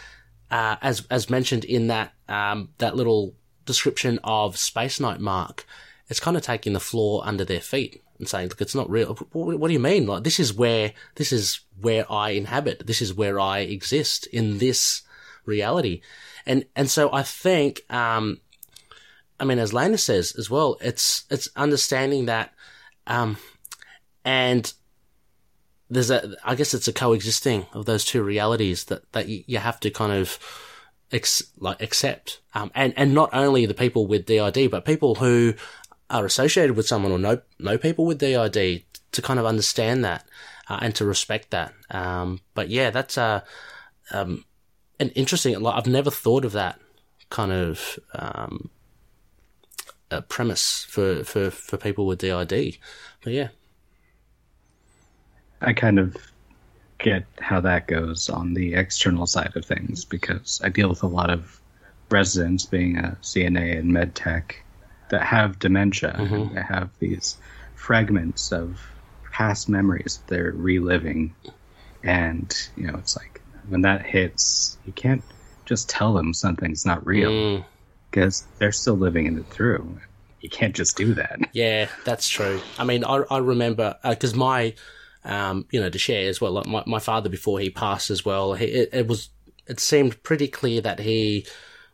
[0.52, 3.36] uh, as as mentioned in that um, that little
[3.68, 5.66] description of Space Knight Mark.
[6.10, 9.14] It's kind of taking the floor under their feet and saying, "Look, it's not real."
[9.32, 10.08] What, do you mean?
[10.08, 12.88] Like this is where this is where I inhabit.
[12.88, 15.04] This is where I exist in this
[15.46, 16.02] reality,
[16.46, 18.40] and and so I think um,
[19.40, 22.54] I mean, as Lana says as well, it's it's understanding that,
[23.06, 23.38] um,
[24.26, 24.72] and
[25.90, 29.60] there's a, I guess it's a coexisting of those two realities that that you, you
[29.60, 30.40] have to kind of,
[31.12, 35.54] ex, like accept, um, and and not only the people with DID, but people who
[36.10, 40.26] are associated with someone or know know people with DID to kind of understand that
[40.70, 41.74] uh, and to respect that.
[41.92, 43.44] Um, but yeah, that's a
[44.12, 44.46] um,
[45.00, 45.60] an interesting.
[45.60, 46.80] Like I've never thought of that
[47.30, 48.70] kind of um,
[50.30, 52.78] premise for, for, for people with DID.
[53.24, 53.50] But yeah.
[55.62, 56.16] I kind of
[57.00, 61.08] get how that goes on the external side of things because I deal with a
[61.08, 61.60] lot of
[62.10, 64.64] residents being a CNA and med tech
[65.10, 66.34] that have dementia Mhm.
[66.34, 67.38] and that have these
[67.76, 68.82] fragments of
[69.32, 71.36] past memories that they're reliving,
[72.04, 75.24] and you know it's like when that hits, you can't
[75.66, 77.66] just tell them something's not real Mm,
[78.10, 80.00] because they're still living it through.
[80.40, 81.40] You can't just do that.
[81.54, 82.62] yeah, that's true.
[82.80, 84.74] I mean, I, I remember because my,
[85.28, 86.54] um, you know, to share as well.
[86.54, 88.54] Like my, my father before he passed as well.
[88.54, 89.30] He, it, it was
[89.68, 91.46] it seemed pretty clear that he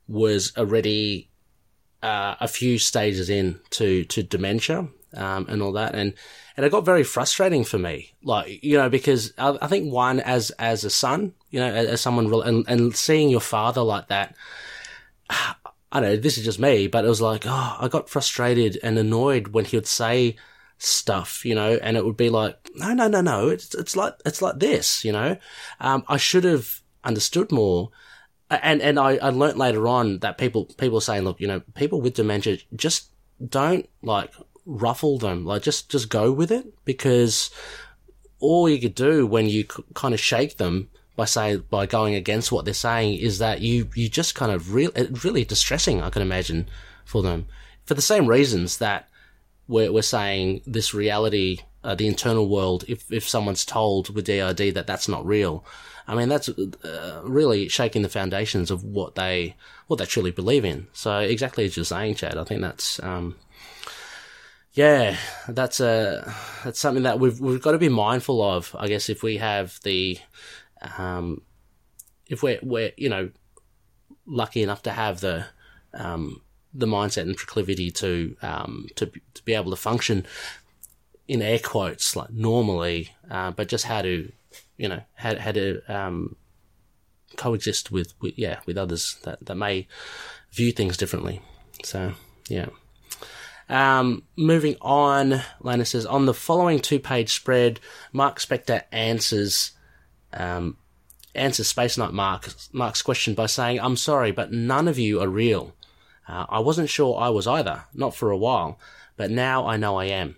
[0.07, 1.31] was already
[2.03, 6.13] uh, a few stages in to to dementia um, and all that, and
[6.55, 8.13] and it got very frustrating for me.
[8.23, 11.87] Like you know, because I, I think one as as a son, you know, as,
[11.87, 14.35] as someone real- and and seeing your father like that.
[15.95, 18.79] I don't know, this is just me, but it was like, oh, I got frustrated
[18.81, 20.37] and annoyed when he would say
[20.85, 24.15] stuff, you know, and it would be like, no, no, no, no, it's, it's like,
[24.25, 25.37] it's like this, you know.
[25.79, 27.91] Um, I should have understood more.
[28.49, 32.01] And, and I, I learnt later on that people, people saying, look, you know, people
[32.01, 33.09] with dementia just
[33.49, 34.31] don't like
[34.65, 37.49] ruffle them, like just, just go with it because
[38.39, 42.51] all you could do when you kind of shake them by say by going against
[42.51, 44.91] what they're saying is that you you just kind of real
[45.23, 46.67] really distressing I can imagine
[47.05, 47.45] for them
[47.85, 49.07] for the same reasons that
[49.67, 54.75] we're we're saying this reality uh, the internal world if if someone's told with DID
[54.75, 55.65] that that's not real
[56.07, 59.55] I mean that's uh, really shaking the foundations of what they
[59.87, 63.35] what they truly believe in so exactly as you're saying Chad I think that's um
[64.73, 68.75] yeah, that's a that's something that we've we've got to be mindful of.
[68.77, 70.17] I guess if we have the,
[70.97, 71.41] um,
[72.27, 73.29] if we're we're you know,
[74.25, 75.45] lucky enough to have the,
[75.93, 76.41] um,
[76.73, 80.25] the mindset and proclivity to um to to be able to function,
[81.27, 84.31] in air quotes like normally, uh, but just how to,
[84.77, 86.35] you know, how how to um,
[87.37, 89.87] coexist with, with yeah with others that that may
[90.51, 91.41] view things differently.
[91.83, 92.13] So
[92.49, 92.67] yeah.
[93.69, 97.79] Um, moving on, Lana says, on the following two page spread,
[98.11, 99.71] Marc Spector answers,
[100.33, 100.77] um,
[101.33, 105.29] answers Space Knight Mark, Mark's question by saying, I'm sorry, but none of you are
[105.29, 105.73] real.
[106.27, 108.79] Uh, I wasn't sure I was either, not for a while,
[109.17, 110.37] but now I know I am.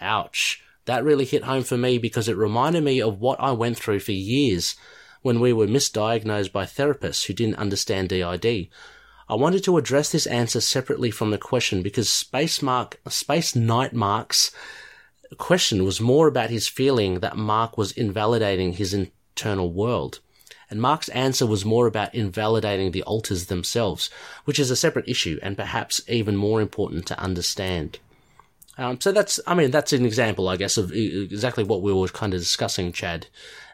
[0.00, 0.62] Ouch.
[0.84, 4.00] That really hit home for me because it reminded me of what I went through
[4.00, 4.76] for years
[5.22, 8.68] when we were misdiagnosed by therapists who didn't understand DID.
[9.28, 13.92] I wanted to address this answer separately from the question because Space Mark, Space Knight
[13.92, 14.52] Mark's
[15.38, 20.20] question was more about his feeling that Mark was invalidating his internal world.
[20.70, 24.10] And Mark's answer was more about invalidating the alters themselves,
[24.44, 27.98] which is a separate issue and perhaps even more important to understand.
[28.78, 32.08] Um, so that's, I mean, that's an example, I guess, of exactly what we were
[32.08, 33.26] kind of discussing, Chad,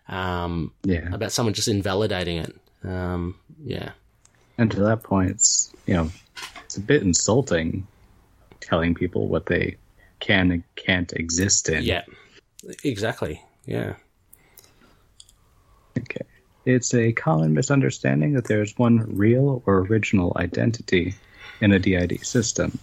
[0.09, 1.13] um, Yeah.
[1.13, 2.55] about someone just invalidating it.
[2.85, 3.93] Um, yeah.
[4.59, 6.11] And to that point, it's you know,
[6.65, 7.87] it's a bit insulting
[8.61, 9.77] telling people what they
[10.21, 11.83] can and can't exist in.
[11.83, 12.03] Yeah.
[12.85, 13.43] Exactly.
[13.67, 13.95] Yeah.
[15.99, 16.21] Okay.
[16.65, 21.15] It's a common misunderstanding that there's one real or original identity
[21.61, 22.79] in a DID system,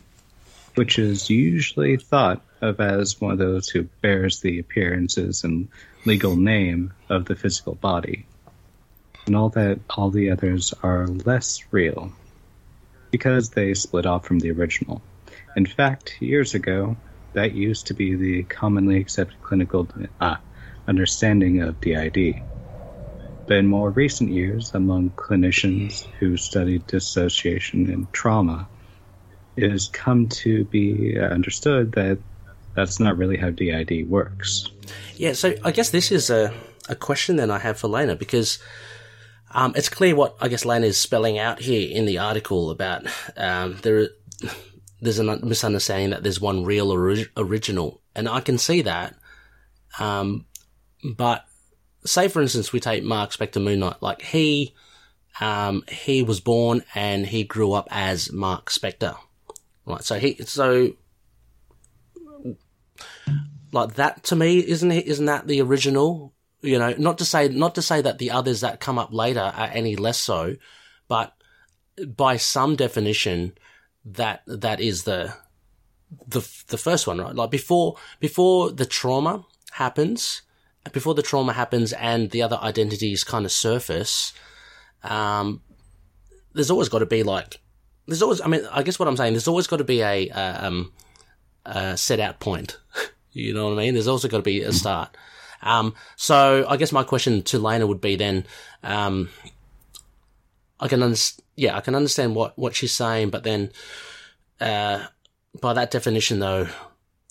[0.76, 5.70] which is usually thought of as one of those who bears the appearances and
[6.06, 8.26] legal name of the physical body.
[9.26, 12.12] And all that all the others are less real
[13.12, 15.02] because they split off from the original.
[15.56, 16.98] In fact, years ago,
[17.34, 19.88] that used to be the commonly accepted clinical
[20.20, 20.36] uh,
[20.88, 22.42] understanding of DID.
[23.50, 28.68] But in more recent years, among clinicians who studied dissociation and trauma,
[29.56, 32.20] it has come to be understood that
[32.76, 34.70] that's not really how DID works.
[35.16, 36.54] Yeah, so I guess this is a,
[36.90, 38.60] a question then I have for Lena because
[39.50, 43.08] um, it's clear what I guess Lena is spelling out here in the article about
[43.36, 44.10] um, there.
[45.02, 49.16] There's a misunderstanding that there's one real ori- original, and I can see that.
[49.98, 50.46] Um,
[51.16, 51.46] but
[52.06, 54.74] say, for instance, we take Marc Spector Moon Knight, like he,
[55.42, 59.18] um, he was born and he grew up as Marc Spector,
[59.86, 60.04] right?
[60.04, 60.94] So he, so
[63.72, 67.48] like that to me isn't it isn't that the original you know not to say
[67.48, 70.56] not to say that the others that come up later are any less so
[71.08, 71.34] but
[72.16, 73.54] by some definition
[74.06, 75.34] that that is the
[76.28, 80.42] the the first one right like before before the trauma happens
[80.92, 84.34] before the trauma happens and the other identities kind of surface
[85.04, 85.62] um
[86.54, 87.60] there's always got to be like
[88.08, 90.30] there's always i mean i guess what i'm saying there's always got to be a,
[90.30, 90.92] a um
[91.66, 92.78] a set out point
[93.32, 93.94] you know what I mean?
[93.94, 95.16] There's also got to be a start.
[95.62, 98.46] Um, so I guess my question to Lena would be then,
[98.84, 99.30] um,
[100.80, 103.72] I can understand, yeah, I can understand what, what she's saying, but then,
[104.62, 105.06] uh,
[105.60, 106.68] by that definition though,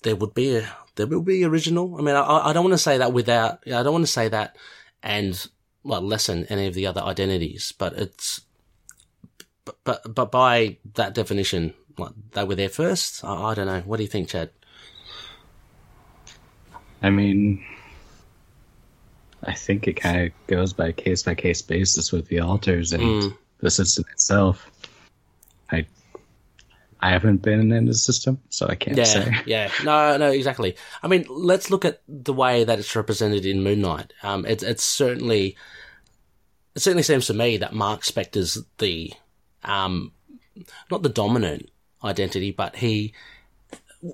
[0.03, 1.95] there would be a there will be original.
[1.97, 3.63] I mean, I, I don't want to say that without.
[3.65, 4.55] I don't want to say that
[5.01, 5.47] and
[5.83, 8.41] well lessen any of the other identities, but it's
[9.65, 13.23] but but, but by that definition, like, they were there first.
[13.23, 13.81] I, I don't know.
[13.81, 14.49] What do you think, Chad?
[17.01, 17.63] I mean,
[19.43, 23.03] I think it kind of goes by case by case basis with the alters and
[23.03, 23.37] Mm.
[23.59, 24.69] the system itself.
[25.71, 25.85] I
[27.01, 29.35] I haven't been in the system, so I can't Yeah, say.
[29.45, 30.75] yeah, no, no, exactly.
[31.01, 34.13] I mean, let's look at the way that it's represented in Moon Knight.
[34.23, 35.55] Um, it's it's certainly
[36.75, 39.13] it certainly seems to me that Marc Spector's the
[39.63, 40.11] um,
[40.91, 41.69] not the dominant
[42.03, 43.13] identity, but he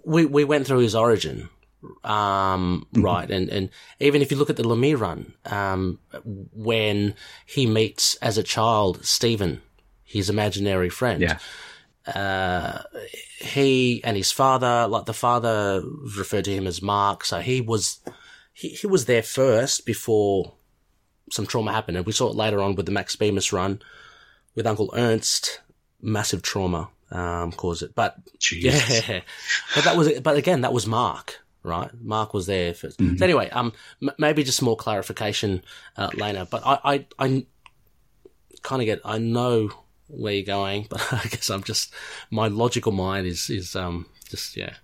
[0.03, 1.49] we we went through his origin,
[2.03, 3.69] um, right, and and
[3.99, 7.15] even if you look at the Lemire run, um, when
[7.45, 9.61] he meets as a child Stephen,
[10.03, 11.37] his imaginary friend, Yeah.
[12.07, 12.83] Uh,
[13.39, 15.83] he and his father, like the father
[16.17, 17.99] referred to him as Mark, so he was
[18.53, 20.53] he, he was there first before
[21.31, 23.81] some trauma happened, and we saw it later on with the Max Bemis run
[24.53, 25.61] with Uncle Ernst.
[26.01, 29.07] Massive trauma um, caused it, but Jesus.
[29.07, 29.21] yeah,
[29.75, 31.89] but that was but again that was Mark, right?
[31.99, 32.99] Mark was there first.
[32.99, 33.17] Mm-hmm.
[33.17, 35.63] So anyway, um, m- maybe just more clarification
[35.97, 37.45] uh, later, but I I, I
[38.61, 39.71] kind of get I know
[40.07, 41.93] where you're going, but I guess I'm just
[42.31, 44.75] my logical mind is is um just yeah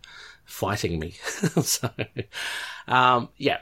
[0.46, 1.12] fighting me.
[1.62, 1.90] so
[2.88, 3.60] um yeah.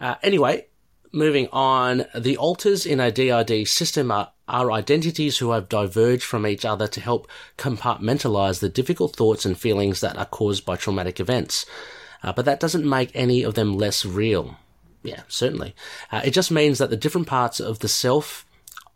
[0.00, 0.66] Uh, anyway,
[1.12, 6.46] moving on, the alters in a DID system are, are identities who have diverged from
[6.46, 11.20] each other to help compartmentalize the difficult thoughts and feelings that are caused by traumatic
[11.20, 11.66] events.
[12.22, 14.56] Uh, but that doesn't make any of them less real.
[15.02, 15.74] Yeah, certainly.
[16.10, 18.46] Uh, it just means that the different parts of the self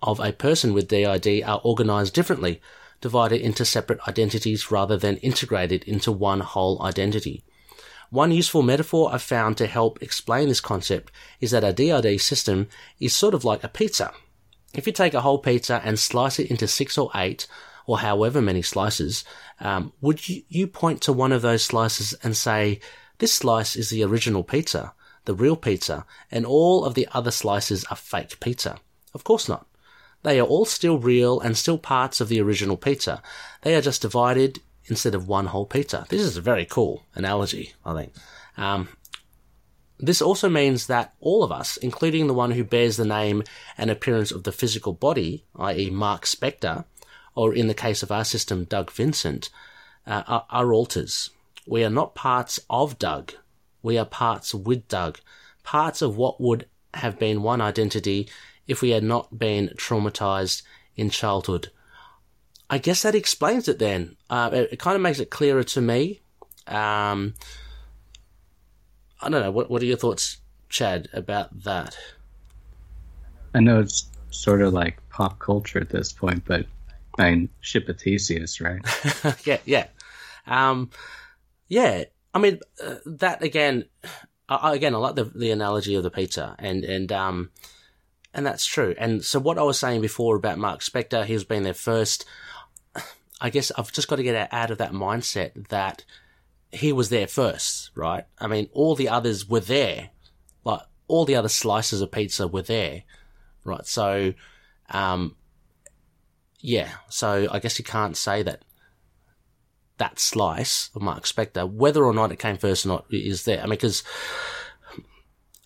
[0.02, 2.60] of a person with DID are organized differently,
[3.00, 7.44] divided into separate identities rather than integrated into one whole identity.
[8.10, 12.68] One useful metaphor I've found to help explain this concept is that a DID system
[13.00, 14.12] is sort of like a pizza.
[14.74, 17.46] If you take a whole pizza and slice it into six or eight,
[17.86, 19.24] or however many slices,
[19.60, 22.80] um, would you, you point to one of those slices and say,
[23.18, 24.92] this slice is the original pizza,
[25.24, 28.78] the real pizza, and all of the other slices are fake pizza?
[29.14, 29.66] Of course not.
[30.22, 33.22] They are all still real and still parts of the original pizza.
[33.62, 36.06] They are just divided instead of one whole pizza.
[36.08, 38.12] This is a very cool analogy, I think.
[38.56, 38.88] Um,
[39.98, 43.42] this also means that all of us, including the one who bears the name
[43.78, 46.84] and appearance of the physical body, i.e., Marc Spector,
[47.34, 49.48] or in the case of our system, Doug Vincent,
[50.06, 51.30] uh, are, are alters.
[51.66, 53.32] We are not parts of Doug.
[53.82, 55.18] We are parts with Doug.
[55.62, 58.28] Parts of what would have been one identity
[58.66, 60.62] if we had not been traumatized
[60.96, 61.70] in childhood.
[62.68, 64.16] I guess that explains it then.
[64.28, 66.20] Uh, it, it kind of makes it clearer to me.
[66.66, 67.34] Um,
[69.20, 69.50] I don't know.
[69.50, 70.38] What, what are your thoughts,
[70.68, 71.96] Chad, about that?
[73.54, 76.66] I know it's sort of like pop culture at this point, but
[77.18, 78.80] I mean, ship of Theseus, right?
[79.46, 79.86] yeah, yeah.
[80.46, 80.90] Um,
[81.68, 82.04] yeah.
[82.34, 83.84] I mean, uh, that again,
[84.48, 87.50] I, again, I like the, the analogy of the pizza and, and, um,
[88.36, 88.94] and that's true.
[88.98, 92.26] And so what I was saying before about Marc Spector, he's been there first.
[93.40, 96.04] I guess I've just got to get out of that mindset that
[96.70, 98.24] he was there first, right?
[98.38, 100.10] I mean, all the others were there.
[100.64, 103.04] Like, all the other slices of pizza were there,
[103.64, 103.86] right?
[103.86, 104.34] So,
[104.90, 105.34] um,
[106.60, 108.64] yeah, so I guess you can't say that
[109.96, 113.60] that slice of Marc Spector, whether or not it came first or not, is there.
[113.60, 114.02] I mean, because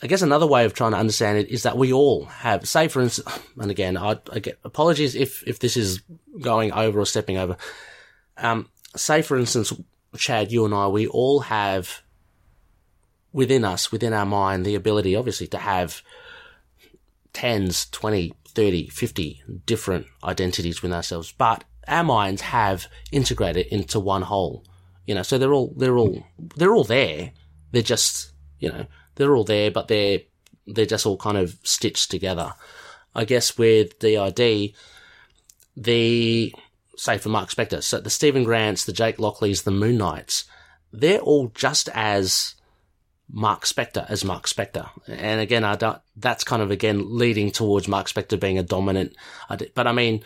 [0.03, 2.89] I guess another way of trying to understand it is that we all have, say
[2.89, 6.03] for instance, and again, I, I get apologies if, if this is
[6.41, 7.57] going over or stepping over.
[8.37, 9.73] Um, say for instance,
[10.17, 12.03] Chad, you and I, we all have
[13.33, 16.03] within us, within our mind, the ability, obviously, to have
[17.33, 24.23] tens, 20, 30, 50 different identities within ourselves, but our minds have integrated into one
[24.23, 24.65] whole.
[25.07, 26.25] You know, so they're all, they're all,
[26.57, 27.33] they're all there.
[27.73, 28.87] They're just, you know,
[29.21, 30.21] they're all there, but they're,
[30.67, 32.55] they're just all kind of stitched together.
[33.15, 34.75] I guess with DID,
[35.77, 36.55] the,
[36.97, 40.45] say for Marc Spector, so the Stephen Grants, the Jake Lockleys, the Moon Knights,
[40.93, 42.55] they're all just as
[43.33, 44.89] Marc Spector as Marc Spector.
[45.07, 49.15] And again, I don't, that's kind of again leading towards Marc Spector being a dominant,
[49.75, 50.23] but I mean,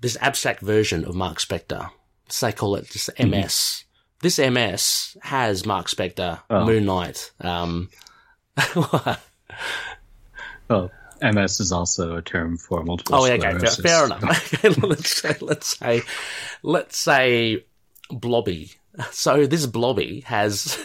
[0.00, 1.90] this abstract version of Marc Spector,
[2.28, 3.84] say call it just MS.
[4.20, 6.64] This MS has Marc Spector, Oh.
[6.64, 7.90] Moon Knight, um,
[10.70, 10.90] Well,
[11.20, 14.54] MS is also a term for multiple Oh, yeah, okay, fair, fair enough.
[14.64, 16.02] Okay, let's say, let's say,
[16.62, 17.64] let's say,
[18.10, 18.72] Blobby
[19.10, 20.78] So this blobby has,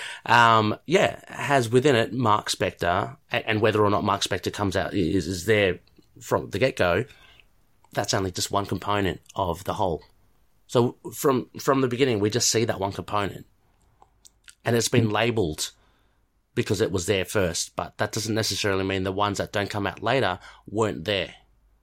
[0.26, 4.94] um, yeah, has within it Marc Spector, and whether or not Marc Spector comes out
[4.94, 5.80] is, is there
[6.20, 7.04] from the get go.
[7.92, 10.02] That's only just one component of the whole.
[10.66, 13.46] So from from the beginning, we just see that one component,
[14.64, 15.72] and it's been labelled
[16.56, 17.76] because it was there first.
[17.76, 21.34] But that doesn't necessarily mean the ones that don't come out later weren't there.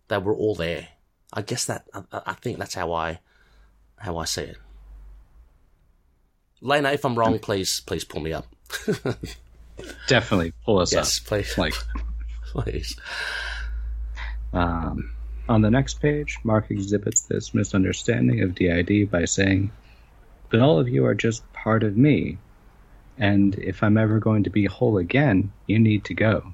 [0.09, 0.89] They were all there.
[1.31, 3.19] I guess that I, I think that's how I
[3.97, 4.57] how I see it.
[6.59, 8.47] Lena, if I'm wrong, please please pull me up.
[10.07, 11.25] Definitely pull us Yes, up.
[11.27, 11.73] please, Like
[12.51, 12.95] please.
[14.53, 15.11] Um,
[15.49, 19.71] on the next page, Mark exhibits this misunderstanding of DID by saying,
[20.49, 22.37] But all of you are just part of me,
[23.17, 26.51] and if I'm ever going to be whole again, you need to go.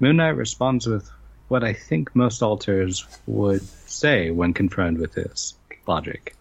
[0.00, 1.10] Moon Knight responds with
[1.48, 5.54] what I think most alters would say when confronted with this
[5.86, 6.34] logic,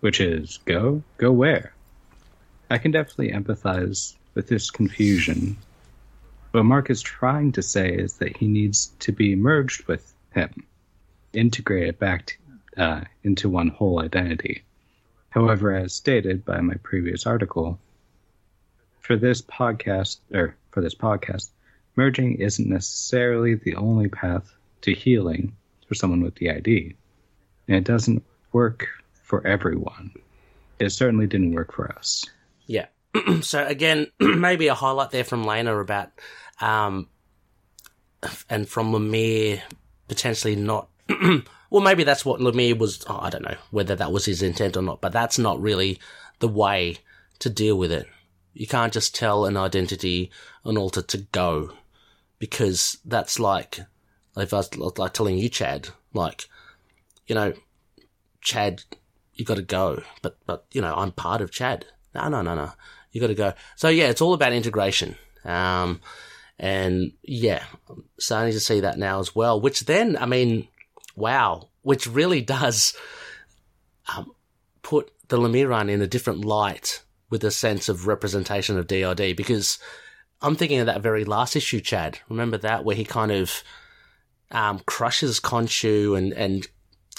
[0.00, 1.02] which is, Go?
[1.18, 1.72] Go where?
[2.70, 5.56] I can definitely empathize with this confusion
[6.52, 10.66] what Mark is trying to say is that he needs to be merged with him,
[11.32, 14.64] integrated back to, uh, into one whole identity.
[15.30, 17.78] However, as stated by my previous article,
[19.00, 21.50] for this podcast, or for this podcast,
[21.96, 26.94] merging isn't necessarily the only path to healing for someone with DID.
[27.68, 28.88] And it doesn't work
[29.22, 30.12] for everyone.
[30.78, 32.24] It certainly didn't work for us.
[32.66, 32.86] Yeah.
[33.42, 36.10] so again, maybe a highlight there from Lena about,
[36.60, 37.08] um,
[38.48, 39.60] and from Lemire
[40.08, 40.88] potentially not.
[41.70, 43.04] well, maybe that's what Lemire was.
[43.08, 45.98] Oh, I don't know whether that was his intent or not, but that's not really
[46.40, 46.98] the way
[47.40, 48.06] to deal with it.
[48.52, 50.30] You can't just tell an identity,
[50.64, 51.72] an alter to go,
[52.38, 53.80] because that's like
[54.36, 56.48] if I was like telling you, Chad, like,
[57.26, 57.52] you know,
[58.40, 58.82] Chad,
[59.34, 61.86] you got to go, but but you know, I'm part of Chad.
[62.14, 62.72] No, no, no, no.
[63.12, 63.52] You got to go.
[63.76, 65.16] So yeah, it's all about integration.
[65.44, 66.00] Um,
[66.58, 69.60] and yeah, I'm starting to see that now as well.
[69.60, 70.68] Which then, I mean,
[71.16, 72.94] wow, which really does
[74.14, 74.32] um,
[74.82, 79.36] put the Lemire run in a different light with a sense of representation of DID
[79.36, 79.78] because
[80.42, 82.18] I'm thinking of that very last issue, Chad.
[82.28, 83.62] Remember that where he kind of
[84.50, 86.66] um, crushes Khonshu and and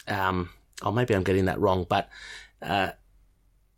[0.07, 0.49] um,
[0.81, 2.09] oh maybe I'm getting that wrong, but
[2.61, 2.91] uh,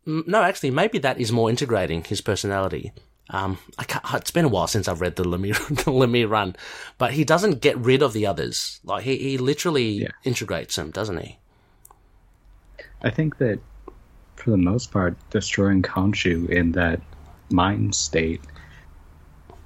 [0.06, 2.92] no, actually maybe that is more integrating his personality.
[3.30, 6.56] Um, I can't, it's been a while since I've read the Lemire, the Lemire run,
[6.98, 8.80] but he doesn't get rid of the others.
[8.84, 10.08] Like he, he literally Yeah.
[10.24, 11.38] integrates them, doesn't he?
[13.02, 13.60] I think that
[14.44, 17.00] for the most part, destroying Khonshu in that
[17.50, 18.42] mind state,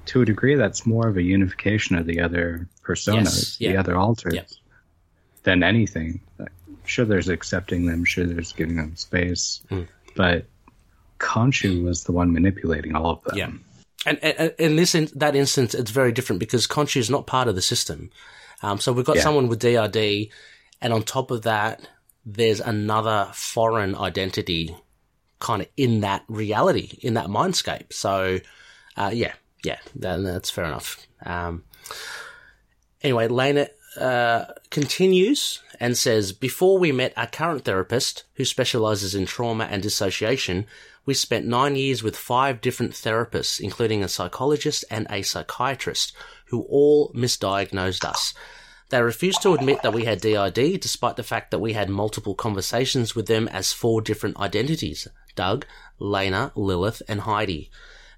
[0.06, 3.72] to a degree, that's more of a unification of the other personas, Yes, yeah.
[3.72, 4.42] the other alters, Yeah.
[5.42, 6.20] than anything.
[6.84, 9.82] Sure, there's accepting them, sure, there's giving them space, Hmm.
[10.14, 10.46] but
[11.18, 13.36] Khonshu was the one manipulating all of them.
[13.36, 13.50] Yeah.
[14.06, 17.48] And, and in this in, that instance, it's very different because Khonshu is not part
[17.48, 18.10] of the system.
[18.62, 19.22] Um, so we've got Yeah.
[19.22, 20.30] someone with DRD,
[20.80, 21.86] and on top of that,
[22.28, 24.76] there's another foreign identity
[25.40, 27.92] kind of in that reality, in that mindscape.
[27.92, 28.38] So,
[28.96, 29.32] uh, yeah,
[29.64, 31.06] yeah, that, that's fair enough.
[31.24, 31.64] Um,
[33.02, 33.68] anyway, Lena
[33.98, 39.82] uh, continues and says, Before we met our current therapist, who specializes in trauma and
[39.82, 40.66] dissociation,
[41.06, 46.12] we spent nine years with five different therapists, including a psychologist and a psychiatrist,
[46.46, 48.34] who all misdiagnosed us.
[48.90, 52.34] They refused to admit that we had DID, despite the fact that we had multiple
[52.34, 55.66] conversations with them as four different identities Doug,
[55.98, 57.70] Lena, Lilith, and Heidi.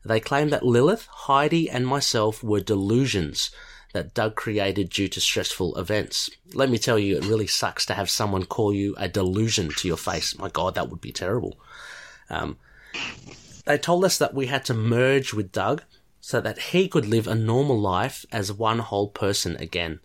[0.05, 3.51] They claimed that Lilith, Heidi, and myself were delusions
[3.93, 6.31] that Doug created due to stressful events.
[6.55, 9.89] Let me tell you, it really sucks to have someone call you a delusion to
[9.89, 10.39] your face.
[10.39, 11.59] My God, that would be terrible.
[12.31, 12.57] Um,
[13.67, 15.83] they told us that we had to merge with Doug
[16.21, 20.01] so that he could live a normal life as one whole person again.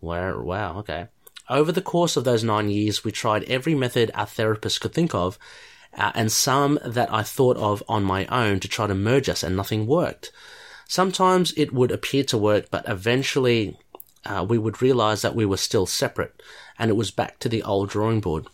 [0.00, 1.08] Wow, wow, okay.
[1.48, 5.14] Over the course of those nine years, we tried every method our therapist could think
[5.14, 5.38] of,
[5.96, 9.42] uh, and some that I thought of on my own to try to merge us,
[9.42, 10.32] and nothing worked.
[10.86, 13.76] Sometimes it would appear to work, but eventually
[14.24, 16.40] uh, we would realize that we were still separate,
[16.78, 18.46] and it was back to the old drawing board.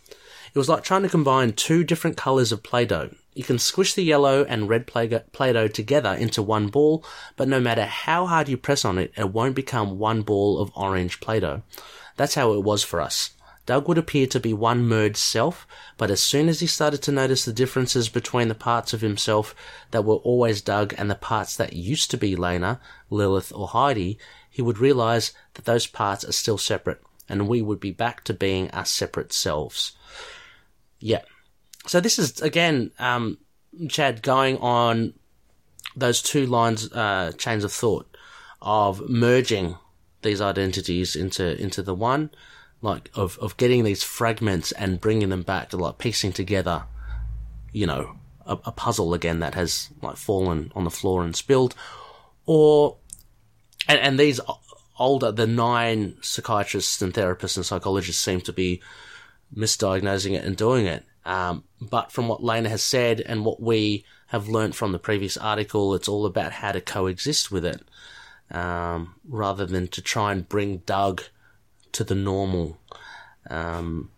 [0.53, 3.11] It was like trying to combine two different colors of Play Doh.
[3.37, 7.59] You can squish the yellow and red Play Doh together into one ball, but no
[7.59, 11.41] matter how hard you press on it, it won't become one ball of orange Play
[11.41, 11.61] Doh.
[12.15, 13.35] That's how it was for us.
[13.67, 15.67] Doug would appear to be one merged self,
[15.97, 19.53] but as soon as he started to notice the differences between the parts of himself
[19.91, 22.81] that were always Doug and the parts that used to be Lena,
[23.11, 24.17] Lilith, or Heidi,
[24.49, 28.33] he would realize that those parts are still separate, and we would be back to
[28.33, 29.95] being our separate selves.
[30.99, 31.21] Yeah.
[31.87, 33.37] So this is again, um,
[33.89, 35.13] Chad, going on
[35.95, 38.15] those two lines, uh, chains of thought
[38.61, 39.75] of merging
[40.21, 42.29] these identities into into the one,
[42.81, 46.83] like of of getting these fragments and bringing them back to like piecing together,
[47.71, 51.73] you know, a, a puzzle again that has like fallen on the floor and spilled,
[52.45, 52.97] or
[53.87, 54.39] and and these
[54.99, 58.81] older the nine psychiatrists and therapists and psychologists seem to be
[59.55, 61.05] misdiagnosing it and doing it.
[61.27, 65.35] Um, but from what Lena has said and what we have learnt from the previous
[65.35, 67.81] article, it's all about how to coexist with it,
[68.49, 71.23] um, rather than to try and bring Doug
[71.91, 72.77] to the normal.
[73.49, 74.09] Um,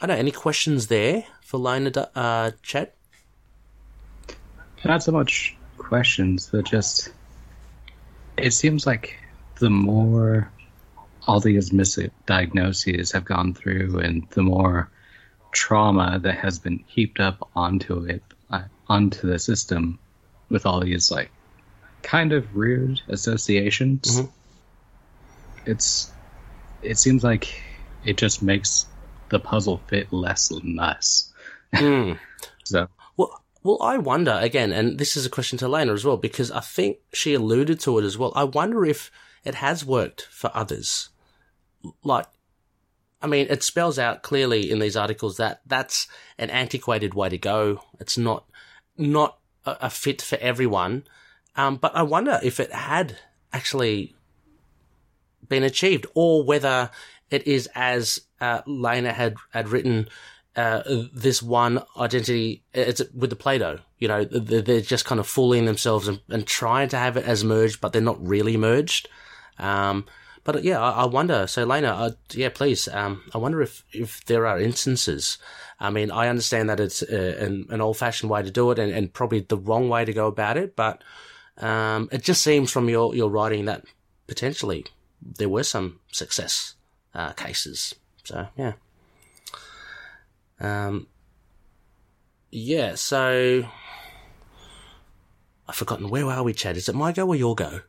[0.00, 0.20] I don't know.
[0.20, 2.92] Any questions there for Lena, uh, Chad?
[4.82, 7.10] Not so much questions, but just
[8.38, 9.18] it seems like
[9.58, 10.50] the more
[11.26, 14.90] all these misdiagnoses have gone through, and the more
[15.52, 19.98] trauma that has been heaped up onto it, uh, onto the system,
[20.48, 21.30] with all these like
[22.02, 24.30] kind of weird associations, Mhm.
[25.66, 26.10] it's
[26.82, 27.62] it seems like
[28.04, 28.86] it just makes
[29.28, 31.30] the puzzle fit less and less.
[31.74, 32.18] Mm.
[32.64, 36.16] So Well, well, I wonder again, and this is a question to Lena as well,
[36.16, 38.32] because I think she alluded to it as well.
[38.34, 39.10] I wonder if
[39.44, 41.10] it has worked for others.
[42.02, 42.26] Like,
[43.22, 46.08] I mean, it spells out clearly in these articles that that's
[46.38, 47.82] an antiquated way to go.
[47.98, 48.44] It's not
[48.96, 51.04] not a, a fit for everyone.
[51.56, 53.18] Um, but I wonder if it had
[53.52, 54.14] actually
[55.48, 56.90] been achieved, or whether
[57.30, 60.08] it is as uh, Lena had had written
[60.56, 62.62] uh, this one identity.
[62.72, 63.80] It's with the Play-Doh.
[63.98, 67.24] You know, they're they're just kind of fooling themselves and, and trying to have it
[67.26, 69.08] as merged, but they're not really merged.
[69.58, 70.06] Um,
[70.44, 71.46] but yeah, I, I wonder.
[71.46, 72.88] So, Lena, uh, yeah, please.
[72.88, 75.38] Um, I wonder if if there are instances.
[75.78, 78.92] I mean, I understand that it's uh, an, an old-fashioned way to do it, and,
[78.92, 80.76] and probably the wrong way to go about it.
[80.76, 81.02] But
[81.58, 83.84] um, it just seems from your your writing that
[84.26, 84.86] potentially
[85.22, 86.74] there were some success
[87.14, 87.94] uh, cases.
[88.24, 88.72] So yeah.
[90.60, 91.06] Um,
[92.50, 93.64] yeah, so
[95.68, 96.76] I've forgotten where are we, Chad?
[96.76, 97.80] Is it my go or your go?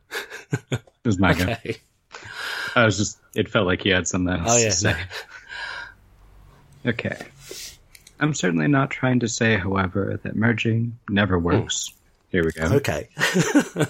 [0.71, 1.55] it was my go.
[2.75, 4.95] I was just it felt like you had something else Oh to say.
[6.85, 7.17] Okay.
[8.19, 11.45] I'm certainly not trying to say, however, that merging never hmm.
[11.45, 11.93] works.
[12.29, 12.63] Here we go.
[12.75, 13.09] Okay.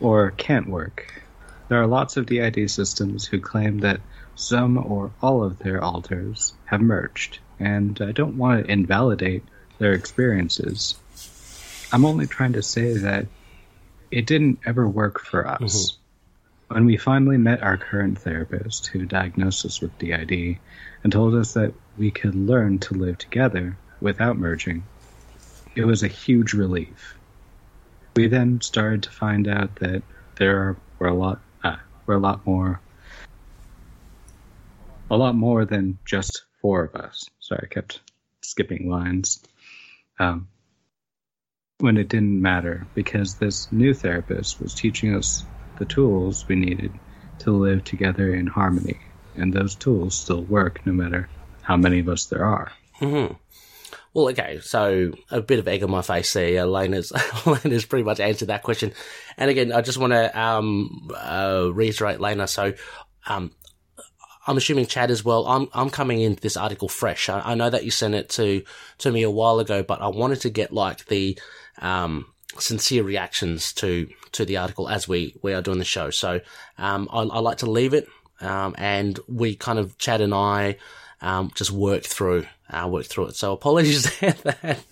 [0.00, 1.22] Or can't work.
[1.68, 4.00] There are lots of DID systems who claim that
[4.36, 9.42] some or all of their alters have merged, and I don't want to invalidate
[9.78, 10.96] their experiences.
[11.92, 13.26] I'm only trying to say that
[14.10, 15.60] it didn't ever work for us.
[15.60, 15.97] Mm-hmm.
[16.68, 20.58] When we finally met our current therapist who diagnosed us with DID
[21.02, 24.84] and told us that we could learn to live together without merging,
[25.74, 27.16] it was a huge relief.
[28.14, 30.02] We then started to find out that
[30.36, 32.80] there were a lot, uh, were a lot more,
[35.10, 37.30] a lot more than just four of us.
[37.40, 38.00] Sorry, I kept
[38.42, 39.42] skipping lines.
[40.18, 40.48] Um,
[41.78, 45.44] when it didn't matter because this new therapist was teaching us
[45.78, 46.92] the tools we needed
[47.40, 48.98] to live together in harmony,
[49.36, 51.28] and those tools still work no matter
[51.62, 52.72] how many of us there are.
[52.94, 53.26] hmm
[54.12, 56.66] Well, okay, so a bit of egg on my face there.
[56.66, 57.12] Lena's,
[57.46, 58.92] Lena's pretty much answered that question.
[59.36, 62.48] And again, I just want to um, uh, reiterate, Lena.
[62.48, 62.74] So,
[63.26, 63.52] um,
[64.46, 65.46] I'm assuming Chad as well.
[65.46, 67.28] I'm I'm coming into this article fresh.
[67.28, 68.62] I, I know that you sent it to
[68.98, 71.38] to me a while ago, but I wanted to get like the
[71.82, 72.24] um,
[72.60, 76.10] sincere reactions to to the article as we we are doing the show.
[76.10, 76.40] So
[76.76, 78.08] um, I, I like to leave it,
[78.40, 80.76] um, and we kind of Chad and I
[81.20, 83.36] um, just work through uh, work through it.
[83.36, 84.84] So apologies that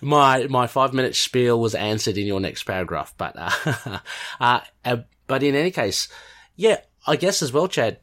[0.00, 3.98] my my five minute spiel was answered in your next paragraph, but uh,
[4.40, 4.96] uh, uh,
[5.26, 6.08] but in any case,
[6.56, 7.98] yeah, I guess as well, Chad.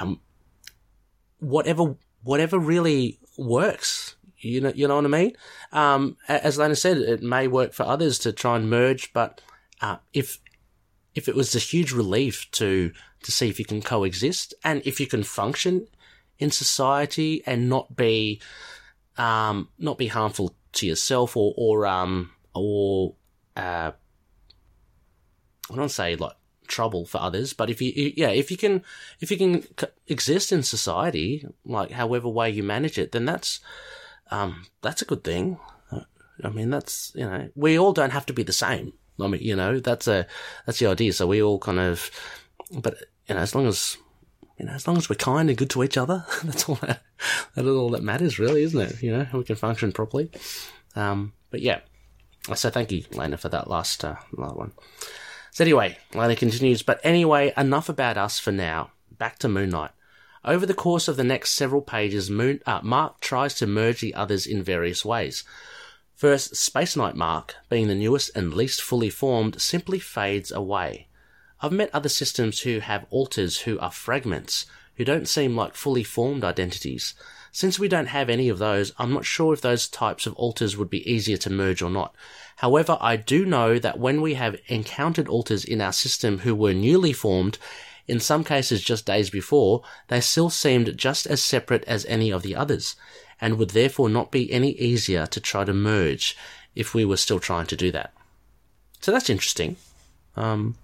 [0.00, 0.20] Um,
[1.38, 4.15] whatever whatever really works.
[4.38, 5.32] You know, you know what I mean.
[5.72, 9.40] Um, as Lana said, it may work for others to try and merge, but
[9.80, 10.38] uh, if
[11.14, 15.00] if it was a huge relief to to see if you can coexist and if
[15.00, 15.88] you can function
[16.38, 18.40] in society and not be
[19.16, 23.14] um, not be harmful to yourself or or um or
[23.56, 23.92] uh,
[25.70, 28.84] I don't say like trouble for others, but if you yeah if you can
[29.20, 29.64] if you can
[30.06, 33.60] exist in society like however way you manage it, then that's
[34.30, 35.58] um that's a good thing.
[36.44, 38.92] I mean that's you know we all don't have to be the same.
[39.20, 40.26] I mean you know that's a
[40.66, 41.12] that's the idea.
[41.12, 42.10] So we all kind of
[42.70, 42.98] but
[43.28, 43.96] you know as long as
[44.58, 47.02] you know, as long as we're kind and good to each other, that's all that,
[47.54, 49.02] that all that matters, really, isn't it?
[49.02, 50.30] You know, we can function properly.
[50.94, 51.80] Um, but yeah,
[52.54, 54.72] so thank you, Lena, for that last, uh, last one.
[55.50, 58.90] So anyway, Lena continues, but anyway, enough about us for now.
[59.10, 59.90] Back to Moon Knight.
[60.46, 64.14] Over the course of the next several pages, Moon, uh, Mark tries to merge the
[64.14, 65.42] others in various ways.
[66.14, 71.08] First, Space Knight Mark, being the newest and least fully formed, simply fades away.
[71.60, 76.04] I've met other systems who have alters who are fragments, who don't seem like fully
[76.04, 77.14] formed identities.
[77.50, 80.76] Since we don't have any of those, I'm not sure if those types of alters
[80.76, 82.14] would be easier to merge or not.
[82.56, 86.72] However, I do know that when we have encountered alters in our system who were
[86.72, 87.58] newly formed,
[88.08, 92.42] in some cases just days before, they still seemed just as separate as any of
[92.42, 92.96] the others,
[93.40, 96.36] and would therefore not be any easier to try to merge
[96.74, 98.12] if we were still trying to do that.
[99.00, 99.76] So that's interesting.
[100.36, 100.76] Um,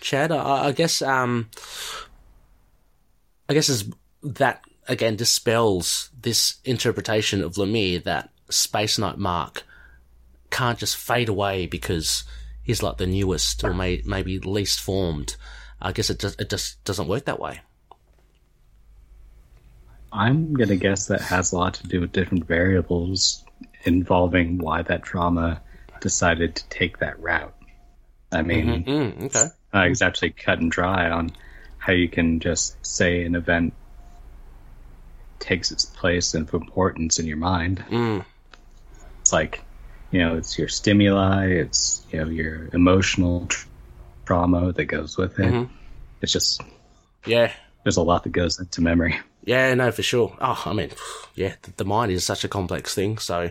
[0.00, 1.50] Chad, I, I guess, um,
[3.48, 3.90] I guess is
[4.22, 9.64] that again dispels this interpretation of Lemire that Space Knight Mark
[10.50, 12.24] can't just fade away because
[12.64, 15.36] he's like the newest or may, maybe least formed.
[15.80, 17.60] I guess it just it just doesn't work that way.
[20.12, 23.44] I'm gonna guess that has a lot to do with different variables
[23.84, 25.60] involving why that drama
[26.00, 27.54] decided to take that route.
[28.32, 29.46] I mean, Mm, okay.
[29.72, 31.32] not exactly cut and dry on
[31.78, 33.74] how you can just say an event
[35.38, 37.84] takes its place of importance in your mind.
[37.90, 38.24] Mm,
[39.20, 39.62] It's like,
[40.14, 43.66] you know, it's your stimuli, it's you know your emotional tr-
[44.24, 45.52] trauma that goes with it.
[45.52, 45.68] Mhm.
[46.22, 46.62] It's just
[47.26, 47.52] yeah.
[47.82, 49.18] there's a lot that goes into memory.
[49.44, 50.36] Yeah, no, for sure.
[50.40, 50.90] Oh, I mean,
[51.34, 53.18] yeah, the, the mind is such a complex thing.
[53.18, 53.50] So,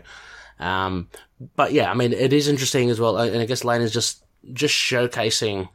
[0.57, 1.09] um,
[1.57, 3.18] but yeah, I mean, it is interesting as well.
[3.18, 5.68] And I guess Lane is just, just showcasing,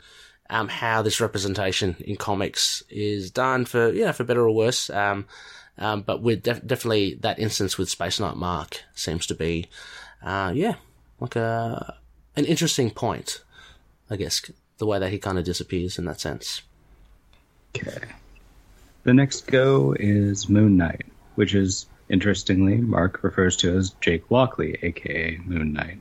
[0.51, 4.89] um, how this representation in comics is done for, yeah, for better or worse.
[4.91, 5.27] Um,
[5.77, 9.69] um, but with def- definitely that instance with Space Knight Mark seems to be,
[10.23, 10.75] uh, yeah,
[11.21, 11.97] like a,
[12.37, 13.43] an interesting point,
[14.11, 14.43] I guess,
[14.79, 16.63] the way that he kind of disappears in that sense.
[17.77, 18.09] Okay.
[19.05, 24.77] The next go is Moon Knight, which is, interestingly, Mark refers to as Jake Lockley,
[24.83, 25.99] aka Moon Knight.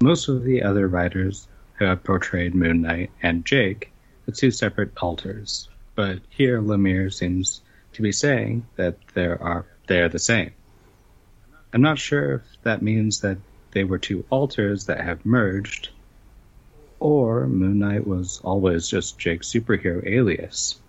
[0.00, 3.90] Most of the other writers who have portrayed Moon Knight and Jake
[4.28, 7.62] are two separate alters, but here Lemire seems
[7.94, 10.52] to be saying that there are they are the same.
[11.72, 13.38] I'm not sure if that means that
[13.72, 15.90] they were two alters that have merged,
[16.98, 20.80] or Moon Knight was always just Jake's superhero alias.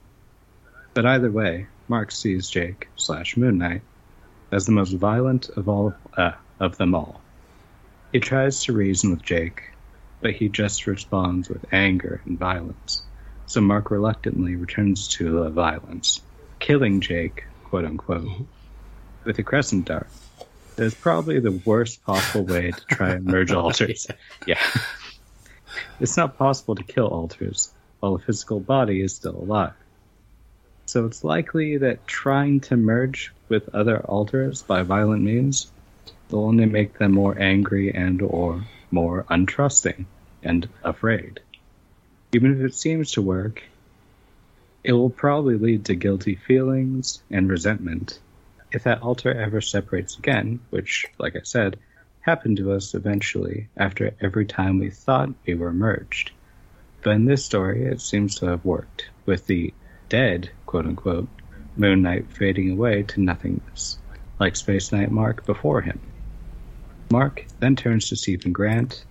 [0.93, 3.81] But either way, Mark sees Jake slash Moon Knight
[4.51, 7.21] as the most violent of all uh, of them all.
[8.13, 9.61] He tries to reason with Jake,
[10.21, 13.03] but he just responds with anger and violence.
[13.47, 16.21] So Mark reluctantly returns to the violence,
[16.59, 18.47] killing Jake, quote unquote,
[19.25, 20.07] with a crescent dart.
[20.79, 24.07] Is probably the worst possible way to try and merge alters.
[24.45, 24.59] yeah.
[25.99, 29.73] It's not possible to kill alters while the physical body is still alive.
[30.85, 35.67] So it's likely that trying to merge with other alters by violent means
[36.31, 40.05] will only make them more angry and or more untrusting
[40.41, 41.41] and afraid.
[42.33, 43.63] Even if it seems to work,
[44.83, 48.19] it will probably lead to guilty feelings and resentment
[48.71, 51.77] if that alter ever separates again, which, like I said,
[52.21, 56.31] happened to us eventually after every time we thought we were merged.
[57.01, 59.73] But in this story, it seems to have worked, with the
[60.09, 61.29] dead, quote unquote,
[61.77, 63.97] Moon Knight fading away to nothingness,
[64.39, 65.99] like Space Knight Mark before him.
[67.11, 69.05] Mark then turns to Stephen Grant,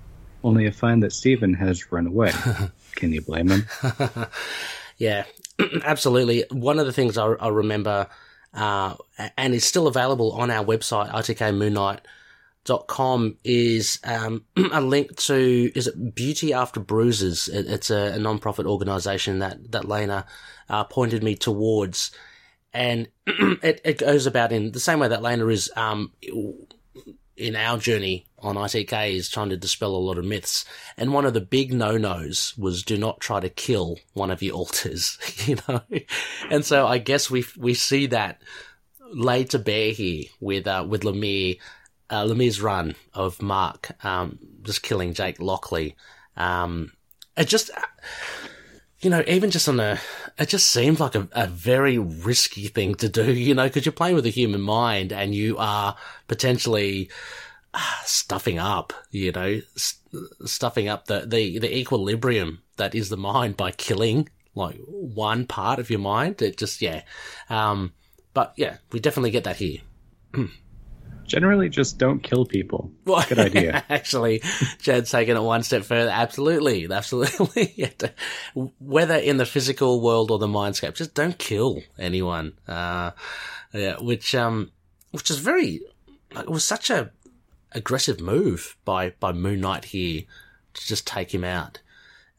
[0.45, 2.33] only to find that Stephen has run away.
[2.95, 3.67] Can you blame him?
[4.99, 5.25] Yeah,
[5.85, 6.45] absolutely.
[6.51, 8.09] One of the things I, I remember,
[8.59, 8.97] uh,
[9.37, 16.15] and is still available on our website, rtkmoonnight.com, is um, a link to, is it
[16.15, 17.49] Beauty After Bruises?
[17.49, 20.27] It, it's a, a non-profit organization that, that Lena
[20.69, 22.11] uh, pointed me towards.
[22.73, 26.13] And it, it goes about in the same way that Lena is um,
[27.39, 30.65] in our journey on ITK is trying to dispel a lot of myths.
[30.97, 34.57] And one of the big no-nos was do not try to kill one of your
[34.57, 35.83] alters, you know?
[36.51, 38.43] And so I guess we, we see that
[39.11, 41.59] laid to bear here with, uh, with Lemire,
[42.11, 45.97] uh, Lemire's run of Mark, um, just killing Jake Lockley.
[46.37, 46.93] Um,
[47.37, 47.71] it just,
[49.01, 50.01] you know, even just on a,
[50.39, 53.93] it just seems like a, a very risky thing to do, you know, because you're
[53.93, 55.97] playing with a human mind and you are
[56.27, 57.09] potentially
[57.75, 63.17] ah, stuffing up, you know, st- stuffing up the, the, the equilibrium that is the
[63.17, 66.43] mind by killing like one part of your mind.
[66.43, 67.03] It just yeah,
[67.49, 67.93] um,
[68.35, 69.79] but yeah, we definitely get that here.
[71.29, 72.91] Generally, just don't kill people.
[73.05, 73.85] Well, Good idea.
[73.91, 74.43] Actually,
[74.81, 76.11] Jed's taken it one step further.
[76.11, 77.93] Absolutely, absolutely.
[78.81, 82.55] Whether in the physical world or the mindscape, just don't kill anyone.
[82.67, 83.13] Uh,
[83.73, 84.73] yeah, which um,
[85.11, 85.83] which is very,
[86.35, 87.11] like, it was such a
[87.73, 90.23] aggressive move by by Moon Knight here
[90.75, 91.81] to just take him out.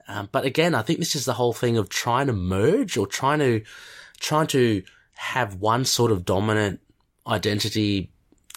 [0.08, 3.06] Um, but again, I think this is the whole thing of trying to merge or
[3.06, 3.62] trying to
[4.20, 4.82] trying to
[5.14, 6.80] have one sort of dominant
[7.28, 8.10] identity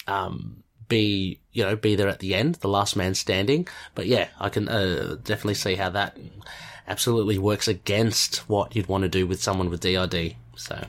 [0.06, 3.66] um, be you know be there at the end, the last man standing.
[3.94, 6.18] But yeah, I can uh, definitely see how that
[6.86, 10.36] absolutely works against what you'd want to do with someone with DID.
[10.56, 10.84] So,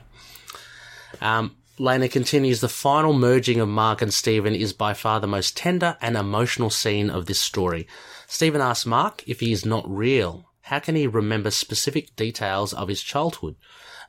[1.20, 2.60] um, Lena continues.
[2.60, 6.70] The final merging of Mark and Stephen is by far the most tender and emotional
[6.70, 7.86] scene of this story.
[8.26, 10.50] Stephen asks Mark if he is not real.
[10.62, 13.56] How can he remember specific details of his childhood?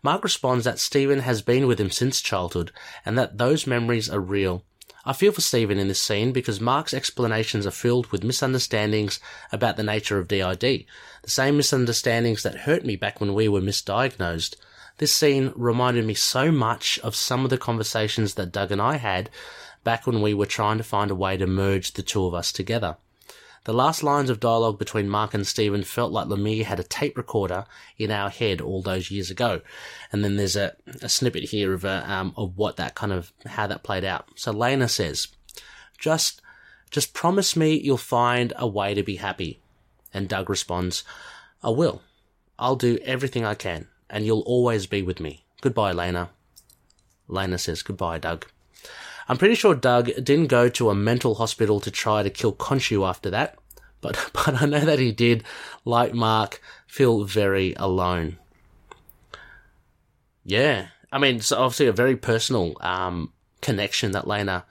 [0.01, 2.71] Mark responds that Stephen has been with him since childhood
[3.05, 4.63] and that those memories are real.
[5.07, 9.19] I feel for Stephen in this scene because Mark's explanations are filled with misunderstandings
[9.51, 13.61] about the nature of DID, the same misunderstandings that hurt me back when we were
[13.61, 14.55] misdiagnosed.
[14.97, 18.95] This scene reminded me so much of some of the conversations that Doug and I
[18.97, 19.29] had
[19.83, 22.51] back when we were trying to find a way to merge the two of us
[22.51, 22.97] together.
[23.65, 27.17] The last lines of dialogue between Mark and Stephen felt like Lemire had a tape
[27.17, 27.65] recorder
[27.97, 29.61] in our head all those years ago.
[30.11, 33.33] And then there's a, a snippet here of, a, um, of what that kind of,
[33.45, 34.29] how that played out.
[34.35, 35.29] So Lena says,
[35.97, 36.43] just,
[36.91, 39.59] just promise me you'll find a way to be happy.
[40.13, 41.03] And Doug responds,
[41.63, 42.03] I will.
[42.59, 45.43] I'll do everything I can, and you'll always be with me.
[45.61, 46.29] Goodbye, Lena.
[47.27, 48.45] Lena says, goodbye, Doug.
[49.27, 53.07] I'm pretty sure Doug didn't go to a mental hospital to try to kill Khonshu
[53.07, 53.57] after that,
[54.01, 55.43] but, but I know that he did,
[55.83, 58.37] like Mark, feel very alone.
[60.43, 60.87] Yeah.
[61.11, 64.65] I mean, it's obviously a very personal, um, connection that Lena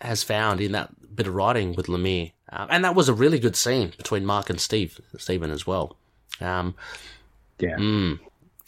[0.00, 2.32] has found in that bit of writing with Lemire.
[2.52, 5.96] Um, and that was a really good scene between Mark and Steve, Stephen as well.
[6.40, 6.74] Um,
[7.58, 7.76] Yeah.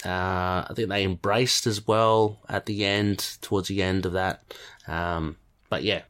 [0.04, 4.42] uh, I think they embraced as well at the end, towards the end of that.
[4.86, 5.36] Um,
[5.68, 6.02] but yeah,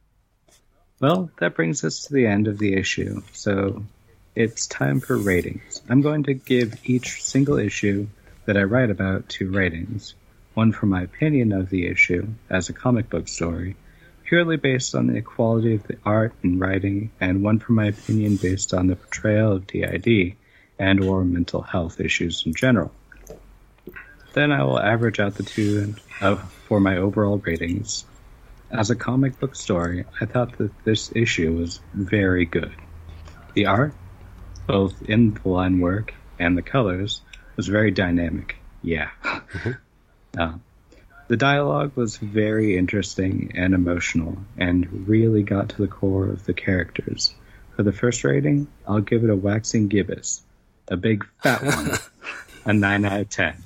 [0.99, 3.21] Well, that brings us to the end of the issue.
[3.33, 3.83] So
[4.35, 5.81] it's time for ratings.
[5.89, 8.07] I'm going to give each single issue
[8.45, 10.15] that I write about two ratings.
[10.53, 13.75] One for my opinion of the issue as a comic book story,
[14.25, 18.35] purely based on the quality of the art and writing, and one for my opinion
[18.35, 20.35] based on the portrayal of DID
[20.79, 22.91] and or mental health issues in general.
[24.33, 26.35] Then I will average out the two uh,
[26.67, 28.05] for my overall ratings.
[28.73, 32.73] As a comic book story, I thought that this issue was very good.
[33.53, 33.93] The art,
[34.65, 37.21] both in the line work and the colors,
[37.55, 38.57] was very dynamic.
[38.81, 39.09] Yeah.
[40.35, 40.53] Uh,
[41.27, 46.55] the dialogue was very interesting and emotional and really got to the core of the
[46.55, 47.35] characters.
[47.75, 50.41] For the first rating, I'll give it a waxing gibbous.
[50.87, 51.91] A big fat one.
[52.65, 53.63] a 9 out of 10.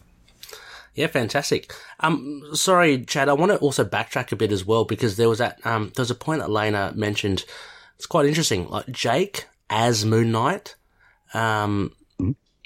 [0.98, 1.72] Yeah, fantastic.
[2.00, 3.30] Um, sorry, Chad.
[3.30, 6.02] I want to also backtrack a bit as well because there was that um, there
[6.02, 7.45] was a point that Lena mentioned.
[7.98, 8.68] It's quite interesting.
[8.68, 10.76] Like Jake as Moon Knight.
[11.36, 11.93] Um,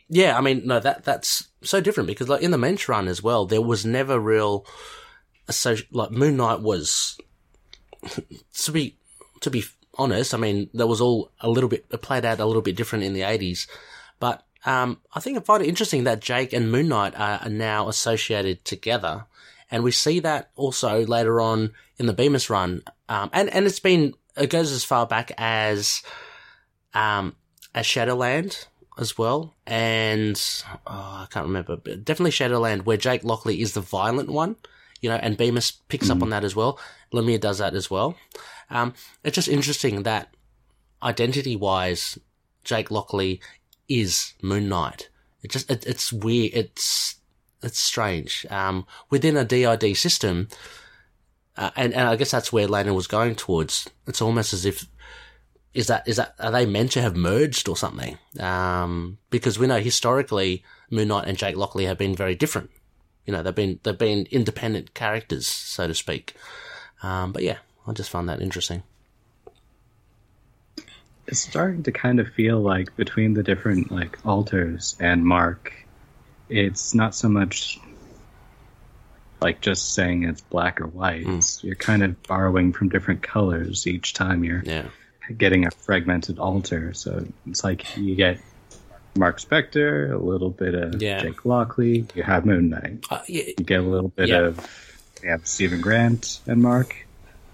[0.07, 3.21] yeah, I mean, no, that that's so different because like in the Moench run as
[3.21, 4.65] well, there was never real.
[5.49, 7.17] So like Moon Knight was
[8.63, 8.95] to be
[9.41, 9.65] to be
[9.97, 10.33] honest.
[10.33, 13.03] I mean, that was all a little bit it played out a little bit different
[13.03, 13.67] in the eighties,
[14.65, 17.87] um, I think I find it interesting that Jake and Moon Knight are, are now
[17.87, 19.25] associated together,
[19.69, 23.79] and we see that also later on in the Bemis run, um, and and it's
[23.79, 26.03] been it goes as far back as
[26.93, 27.35] um,
[27.73, 30.39] as Shadowland as well, and
[30.85, 34.57] oh, I can't remember, but definitely Shadowland, where Jake Lockley is the violent one,
[35.01, 36.79] you know, and Bemis picks up on that as well.
[37.11, 38.15] Lemire does that as well.
[38.69, 38.93] Um,
[39.23, 40.33] it's just interesting that
[41.01, 42.19] identity wise,
[42.63, 43.41] Jake Lockley
[43.99, 45.09] is Moon Knight.
[45.43, 46.53] It just it, it's weird.
[46.53, 47.15] It's
[47.61, 48.45] it's strange.
[48.49, 50.47] Um, within a DID system,
[51.57, 53.89] uh, and and I guess that's where Lana was going towards.
[54.07, 54.85] It's almost as if
[55.73, 58.17] is that is that are they meant to have merged or something?
[58.39, 62.69] Um, because we know historically Moon Knight and Jake Lockley have been very different.
[63.25, 66.35] You know, they've been they've been independent characters, so to speak.
[67.03, 68.83] Um, but yeah, I just found that interesting.
[71.27, 75.71] It's starting to kind of feel like between the different like alters and Mark,
[76.49, 77.79] it's not so much
[79.41, 81.25] like just saying it's black or white.
[81.25, 84.85] It's, you're kind of borrowing from different colors each time you're Yeah.
[85.35, 86.93] getting a fragmented alter.
[86.93, 88.39] So it's like you get
[89.17, 91.21] Marc Spector, a little bit of Yeah.
[91.21, 92.05] Jake Lockley.
[92.15, 93.05] You have Moon Knight.
[93.09, 94.41] Uh, yeah, You get a little bit Yeah.
[94.47, 94.87] of
[95.23, 96.95] have Stephen Grant and Mark.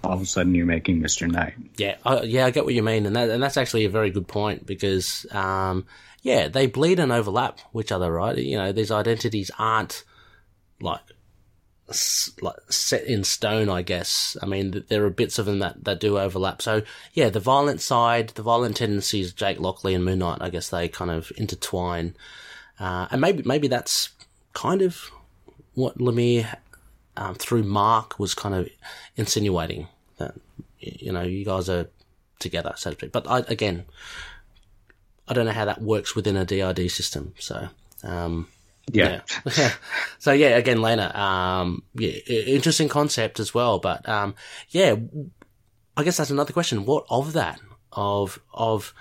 [0.08, 1.54] All of a sudden, you're making Mister Knight.
[1.76, 4.10] Yeah, I, yeah, I get what you mean, and that, and that's actually a very
[4.10, 5.86] good point because, um,
[6.22, 8.38] yeah, they bleed and overlap each other, right?
[8.38, 10.06] You know, these identities aren't
[10.80, 11.02] like,
[12.42, 14.38] like set in stone, I guess.
[14.42, 16.62] I mean, there are bits of them that, that do overlap.
[16.62, 20.70] So, yeah, the violent side, the violent tendencies, Jake Lockley and Moon Knight, I guess
[20.70, 22.16] they kind of intertwine,
[22.80, 24.10] uh, and maybe maybe that's
[24.54, 25.12] kind of
[25.76, 26.56] what Lemire
[27.18, 28.70] um, through Mark was kind of
[29.16, 29.88] insinuating
[30.18, 30.36] that
[30.80, 31.90] you know you guys are
[32.40, 33.12] together, so to speak.
[33.12, 33.86] But I, again,
[35.28, 37.34] I don't know how that works within a DID system.
[37.40, 37.70] So
[38.04, 38.48] um,
[38.92, 39.22] Yeah,
[39.58, 39.72] yeah.
[40.20, 43.80] so yeah, again, Lena, um, yeah, interesting concept as well.
[43.80, 44.36] But um,
[44.70, 44.96] yeah,
[45.96, 46.86] I guess that's another question.
[46.86, 47.60] What of that
[47.92, 48.94] of of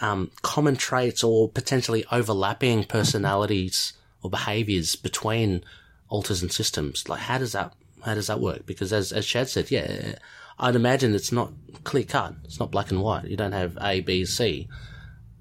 [0.00, 5.64] um, common traits or potentially overlapping personalities or behaviors between
[6.08, 7.08] alters and systems?
[7.08, 8.66] Like, how does that how does that work?
[8.66, 10.16] Because as as Chad said, yeah,
[10.58, 11.52] I'd imagine it's not
[11.84, 12.34] clear cut.
[12.44, 13.26] It's not black and white.
[13.26, 14.68] You don't have A, B, C.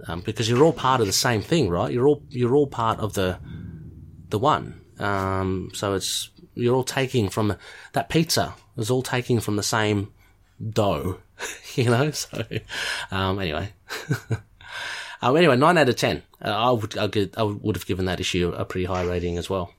[0.07, 1.91] Um, because you're all part of the same thing, right?
[1.91, 3.37] You're all you're all part of the
[4.29, 4.81] the one.
[4.99, 7.55] Um, so it's you're all taking from
[7.93, 10.11] that pizza is all taking from the same
[10.69, 11.19] dough,
[11.75, 12.11] you know.
[12.11, 12.43] So
[13.11, 13.73] um, anyway,
[15.21, 16.23] um, anyway, nine out of ten.
[16.43, 19.49] Uh, I would I, I would have given that issue a pretty high rating as
[19.49, 19.71] well.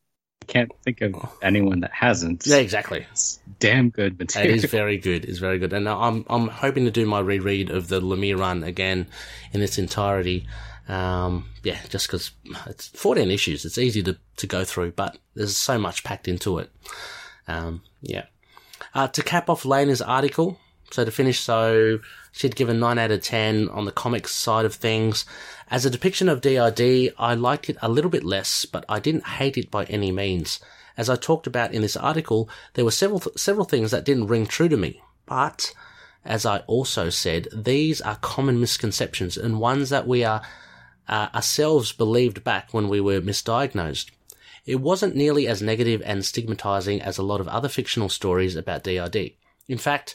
[0.46, 2.46] Can't think of anyone that hasn't.
[2.46, 3.06] Yeah, exactly.
[3.12, 4.54] It's damn good It material.
[4.54, 5.24] is very good.
[5.24, 8.62] It's very good, and I'm I'm hoping to do my reread of the Lemire run
[8.64, 9.06] again
[9.52, 10.46] in its entirety.
[10.88, 12.32] Um, yeah, just because
[12.66, 16.58] it's 14 issues, it's easy to to go through, but there's so much packed into
[16.58, 16.70] it.
[17.48, 18.24] Um, yeah.
[18.94, 20.58] Uh, to cap off Lena's article,
[20.92, 21.98] so to finish, so
[22.32, 25.24] she'd given 9 out of 10 on the comics side of things.
[25.70, 29.26] As a depiction of DID, I liked it a little bit less, but I didn't
[29.26, 30.60] hate it by any means.
[30.96, 34.46] As I talked about in this article, there were several, several things that didn't ring
[34.46, 35.72] true to me, but
[36.24, 40.42] as I also said, these are common misconceptions and ones that we are
[41.08, 44.10] uh, ourselves believed back when we were misdiagnosed.
[44.64, 48.84] It wasn't nearly as negative and stigmatizing as a lot of other fictional stories about
[48.84, 49.32] DID.
[49.66, 50.14] In fact,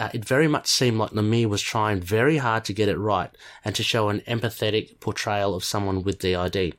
[0.00, 3.30] uh, it very much seemed like Lemire was trying very hard to get it right
[3.64, 6.74] and to show an empathetic portrayal of someone with DID.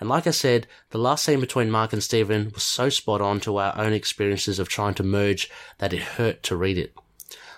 [0.00, 3.38] And like I said, the last scene between Mark and Stephen was so spot on
[3.40, 5.48] to our own experiences of trying to merge
[5.78, 6.92] that it hurt to read it.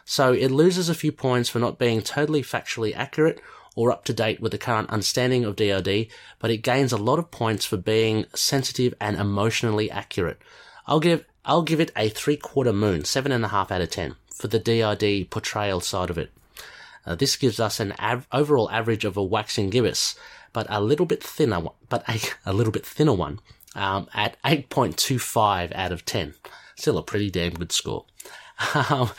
[0.05, 3.41] So it loses a few points for not being totally factually accurate
[3.75, 7.19] or up to date with the current understanding of DID, but it gains a lot
[7.19, 10.39] of points for being sensitive and emotionally accurate.
[10.87, 13.91] I'll give I'll give it a three quarter moon, seven and a half out of
[13.91, 16.30] ten for the DID portrayal side of it.
[17.05, 20.14] Uh, this gives us an av- overall average of a waxing gibbous,
[20.53, 22.20] but a little bit thinner, but a,
[22.51, 23.41] a little bit thinner one
[23.74, 26.34] um, at 8.25 out of 10.
[26.76, 28.07] Still a pretty damn good score.
[28.91, 29.11] Um,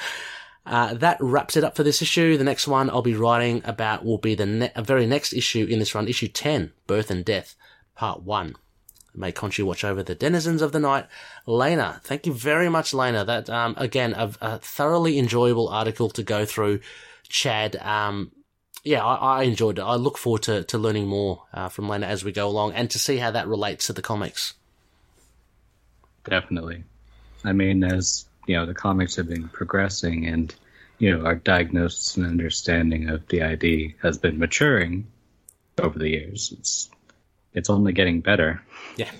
[0.65, 2.37] uh, that wraps it up for this issue.
[2.37, 5.79] The next one I'll be writing about will be the ne- very next issue in
[5.79, 7.55] this run, issue 10, Birth and Death,
[7.95, 8.55] part 1.
[9.19, 11.05] May Khonshu watch over the denizens of the night.
[11.45, 13.25] Lena, thank you very much, Lena.
[13.25, 16.79] That, um, again, a, a thoroughly enjoyable article to go through.
[17.27, 18.31] Chad, um,
[18.83, 19.81] yeah, I, I enjoyed it.
[19.81, 22.89] I look forward to, to learning more uh, from Lena as we go along and
[22.91, 24.53] to see how that relates to the comics.
[26.23, 26.85] Definitely.
[27.43, 30.53] I mean, as you know, the comics have been progressing, and
[30.97, 35.07] you know, our diagnosis and understanding of DID has been maturing
[35.77, 36.53] over the years.
[36.57, 36.89] It's
[37.53, 38.61] it's only getting better.
[38.99, 39.11] Yeah.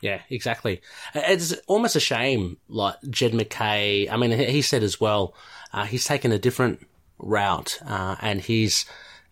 [0.00, 0.82] Yeah, exactly.
[1.14, 4.08] It's almost a shame, like Jed MacKay.
[4.08, 5.34] I mean, he said as well,
[5.72, 6.86] uh, he's taken a different
[7.18, 8.84] route, uh, and he's,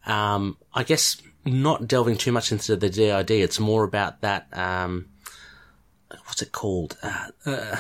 [0.07, 3.31] um, I guess, not delving too much into the DID.
[3.31, 5.11] It's more about that, um,
[6.25, 6.97] what's it called?
[7.03, 7.77] Uh, uh,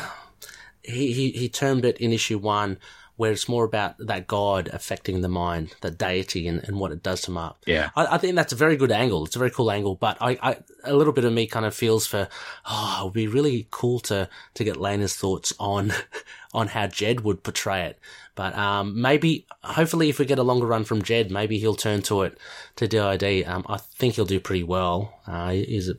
[0.82, 2.78] he, he, he termed it in issue one,
[3.16, 7.02] where it's more about that God affecting the mind, that deity, and, and what it
[7.02, 7.56] does to Mark.
[7.66, 7.90] Yeah.
[7.94, 9.24] I, I think that's a very good angle.
[9.24, 11.74] It's a very cool angle, but I, I, a little bit of me kind of
[11.74, 12.28] feels for,
[12.64, 15.92] oh, it would be really cool to, to get Lena's thoughts on,
[16.54, 17.98] on how Jed would portray it.
[18.34, 22.00] But, um, maybe, hopefully if we get a longer run from Jed, maybe he'll turn
[22.02, 22.38] to it,
[22.76, 23.46] to DID.
[23.46, 25.20] Um, I think he'll do pretty well.
[25.26, 25.96] Uh, he's a,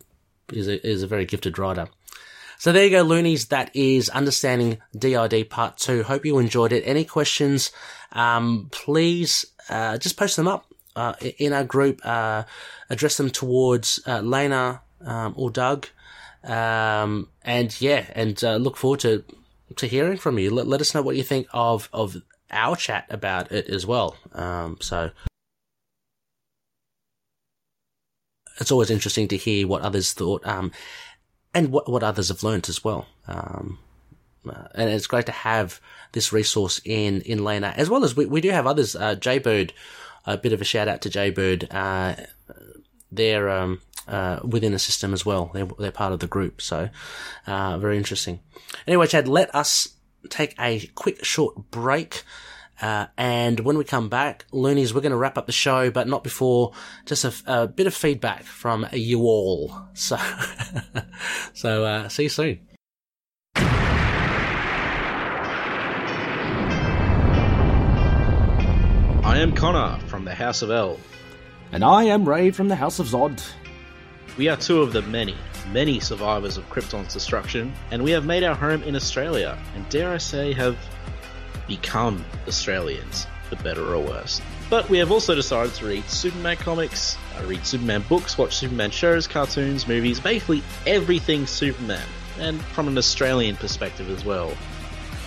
[0.51, 1.89] he's a, he's a very gifted writer.
[2.57, 3.47] So there you go, loonies.
[3.47, 6.03] That is Understanding DID Part 2.
[6.03, 6.83] Hope you enjoyed it.
[6.85, 7.71] Any questions,
[8.11, 12.01] um, please uh, just post them up uh, in our group.
[12.03, 12.43] Uh,
[12.89, 15.87] address them towards uh, Lena um, or Doug.
[16.43, 19.23] Um, and yeah, and uh, look forward to
[19.77, 20.51] to hearing from you.
[20.51, 22.17] Let, let us know what you think of, of
[22.51, 24.15] our chat about it as well.
[24.33, 25.11] Um, so
[28.59, 30.71] it's always interesting to hear what others thought, um,
[31.53, 33.07] and what, what others have learnt as well.
[33.27, 33.79] Um,
[34.47, 35.79] uh, and it's great to have
[36.11, 39.73] this resource in, in Lena, as well as we, we do have others, uh, Jaybird,
[40.25, 42.15] a bit of a shout out to Jaybird, uh,
[43.11, 45.51] they're, um, uh, within the system as well.
[45.53, 46.61] They're, they're part of the group.
[46.61, 46.89] So,
[47.47, 48.39] uh, very interesting.
[48.85, 49.89] Anyway, Chad, let us
[50.29, 52.23] take a quick short break.
[52.81, 56.07] Uh, and when we come back, Loonies, we're going to wrap up the show, but
[56.07, 56.73] not before
[57.05, 59.73] just a, a bit of feedback from you all.
[59.95, 60.17] So,
[61.53, 62.59] so uh, see you soon.
[69.23, 70.99] I am Connor from the House of El.
[71.71, 73.43] And I am Ray from the House of Zod.
[74.37, 75.35] We are two of the many,
[75.71, 80.11] many survivors of Krypton's destruction, and we have made our home in Australia, and dare
[80.11, 80.77] I say, have
[81.67, 84.41] become Australians, for better or worse.
[84.69, 88.91] But we have also decided to read Superman comics, uh, read Superman books, watch Superman
[88.91, 92.07] shows, cartoons, movies, basically everything Superman,
[92.39, 94.49] and from an Australian perspective as well.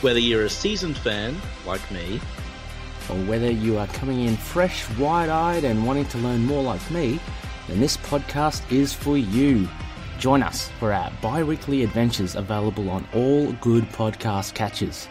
[0.01, 2.21] Whether you're a seasoned fan, like me,
[3.09, 6.91] Or whether you are coming in fresh, wide eyed, and wanting to learn more like
[6.91, 7.21] me,
[7.69, 9.69] then this podcast is for you.
[10.19, 15.09] Join us for our bi weekly adventures available on all good podcast catchers.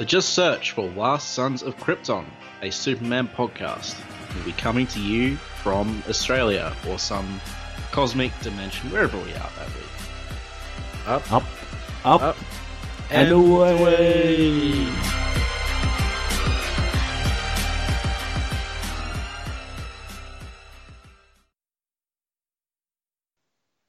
[0.00, 2.24] So just search for Last Sons of Krypton,
[2.62, 3.94] a Superman podcast.
[4.34, 7.38] We'll be coming to you from Australia or some
[7.92, 11.06] cosmic dimension, wherever we are that week.
[11.06, 11.44] Up, Up,
[12.06, 12.36] up, up,
[13.10, 14.86] and away.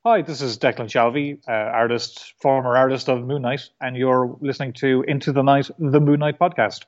[0.04, 4.74] Hi, this is Declan Shalvey, uh, artist, former artist of Moon Knight, and you're listening
[4.80, 6.86] to Into the Night, the Moon Knight podcast.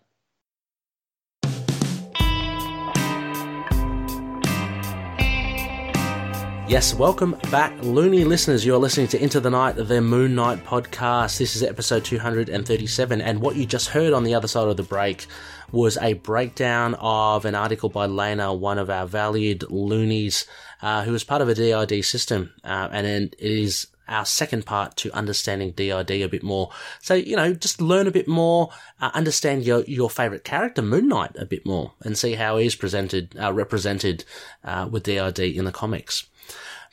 [6.68, 8.66] Yes, welcome back, loony listeners.
[8.66, 11.38] You're listening to Into the Night, the Moon Knight podcast.
[11.38, 14.82] This is episode 237, and what you just heard on the other side of the
[14.82, 15.28] break
[15.72, 20.48] was a breakdown of an article by Lena, one of our valued loonies,
[20.84, 24.66] uh, who is part of a DID system, uh, and then it is our second
[24.66, 26.72] part to understanding DID a bit more.
[27.02, 28.70] So, you know, just learn a bit more,
[29.00, 32.76] uh, understand your, your favorite character, Moon Knight, a bit more, and see how he's
[32.76, 34.26] presented, uh, represented,
[34.66, 36.28] uh, with DID in the comics.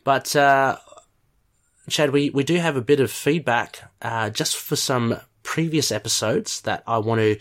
[0.04, 0.78] But, uh,
[1.88, 6.60] Chad, we, we do have a bit of feedback, uh, just for some previous episodes
[6.60, 7.38] that I want to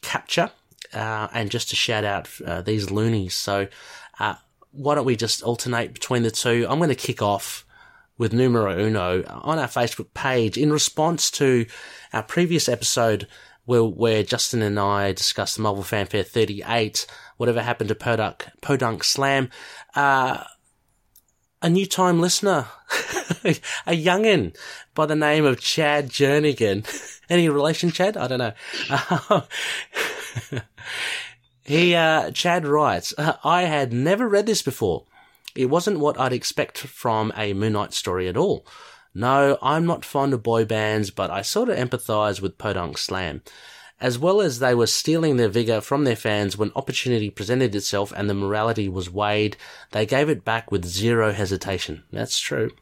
[0.00, 0.50] capture,
[0.94, 2.26] uh, and just to shout out,
[2.64, 3.34] these loonies.
[3.34, 3.68] So,
[4.18, 4.36] uh,
[4.72, 6.66] why don't we just alternate between the two?
[6.68, 7.64] I'm going to kick off
[8.18, 11.66] with numero uno on our Facebook page in response to
[12.12, 13.26] our previous episode
[13.64, 17.06] where, where Justin and I discussed the Marvel Fanfare 38,
[17.36, 19.48] whatever happened to Podunk, Podunk Slam.
[19.94, 20.44] Uh,
[21.62, 22.66] a new time listener,
[23.44, 24.56] a youngin
[24.94, 26.86] by the name of Chad Jernigan.
[27.30, 28.16] Any relation, Chad?
[28.16, 28.52] I don't know.
[31.70, 33.14] he, uh, Chad writes,
[33.44, 35.04] I had never read this before.
[35.54, 38.66] It wasn't what I'd expect from a Moon Knight story at all.
[39.14, 43.42] No, I'm not fond of boy bands, but I sort of empathize with Podunk Slam.
[44.00, 48.12] As well as they were stealing their vigor from their fans when opportunity presented itself
[48.16, 49.56] and the morality was weighed,
[49.92, 52.02] they gave it back with zero hesitation.
[52.10, 52.72] That's true.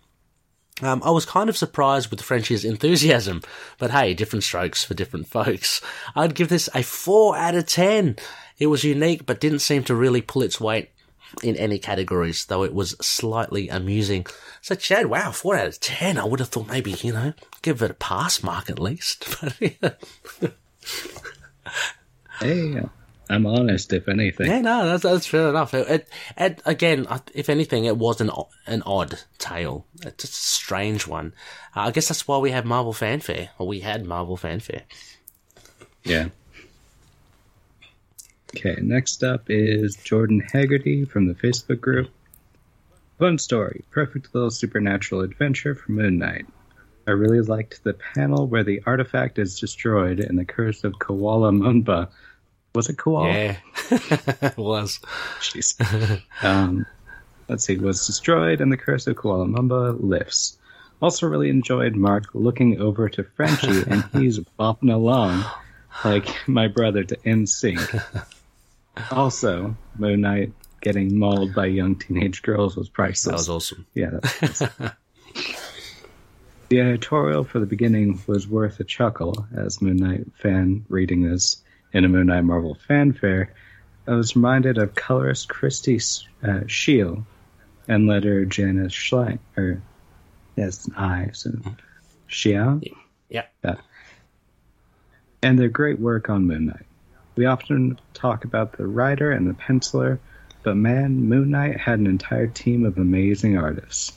[0.81, 3.43] Um, I was kind of surprised with Frenchie's enthusiasm,
[3.79, 5.83] but hey, different strokes for different folks.
[6.15, 8.17] I'd give this a 4 out of 10.
[8.59, 10.91] It was unique, but didn't seem to really pull its weight
[11.43, 14.27] in any categories, though it was slightly amusing.
[14.63, 16.19] So, Chad, wow, 4 out of 10.
[16.19, 19.27] I would have thought maybe, you know, give it a pass mark at least.
[20.41, 20.57] But,
[22.41, 22.81] Hey,
[23.29, 24.47] I'm honest, if anything.
[24.47, 25.75] yeah, no, that's, that's fair enough.
[25.75, 28.31] It, it, it, again, if anything, it was an,
[28.67, 29.87] an odd tale.
[30.03, 31.35] It's just a strange one.
[31.77, 34.83] Uh, I guess that's why we have Marvel Fanfare, or we had Marvel Fanfare.
[36.05, 36.29] Yeah.
[38.57, 42.11] Okay, next up is Jordan Haggerty from the Facebook group.
[43.19, 43.85] Fun story.
[43.91, 46.47] Perfect little supernatural adventure for Moon Knight.
[47.07, 51.51] I really liked the panel where the artifact is destroyed and the curse of Koala
[51.51, 52.09] Mumba.
[52.75, 53.33] Was it Koala?
[53.33, 53.57] Yeah,
[53.91, 55.01] it was.
[55.41, 56.23] Jeez.
[56.43, 56.87] um,
[57.49, 60.59] let's see, was destroyed and the curse of Koala Mumba lifts.
[61.01, 65.45] Also, really enjoyed Mark looking over to Frenchie and he's bopping along
[66.05, 68.35] like my brother to NSYNC.
[69.11, 73.25] Also, Moon Knight getting mauled by young teenage girls was priceless.
[73.25, 73.87] That was awesome.
[73.95, 74.11] Yeah.
[74.23, 74.93] That's, that's-
[76.69, 81.63] the editorial for the beginning was worth a chuckle as Moon Knight fan reading this
[81.93, 83.55] in a Moon Knight Marvel fanfare.
[84.07, 87.25] I was reminded of colorist Christy uh, Scheele
[87.89, 89.83] and letter Janice Schlein, or
[90.57, 91.51] yes, an I, so
[92.29, 92.83] Xiao.
[93.31, 93.45] Yeah.
[93.65, 93.77] Yeah.
[95.43, 96.87] And their great work on Moon Knight.
[97.39, 100.19] We often talk about the writer and the penciler,
[100.65, 104.13] but man, Moon Knight had an entire team of amazing artists.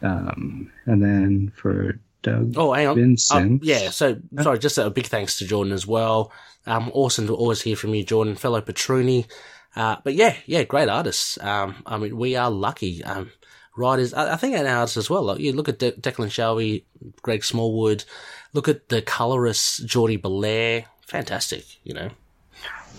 [0.00, 2.94] Um, and then for Doug Oh, hang on.
[2.94, 6.30] Vincent, Uh, yeah, so sorry, just a big thanks to Jordan as well.
[6.66, 9.26] Um, awesome to always hear from you, Jordan, fellow Patroonie.
[9.74, 11.36] Uh, but yeah, yeah, great artists.
[11.42, 13.02] Um, I mean, we are lucky.
[13.02, 13.32] Um,
[13.76, 15.24] writers, I, I think our artists as well.
[15.24, 16.84] Like, you look at De- Declan Shalvey,
[17.22, 18.04] Greg Smallwood,
[18.52, 20.84] look at the colorists, Jordie Bellaire.
[21.12, 22.08] Fantastic, you know.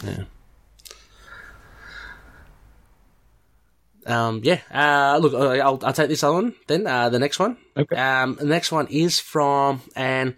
[0.05, 0.23] Yeah.
[4.05, 7.39] Um, yeah, uh, look, uh, I'll, I'll take this other one then, uh, the next
[7.39, 7.57] one.
[7.75, 7.95] Okay.
[7.95, 10.35] Um, the next one is from, and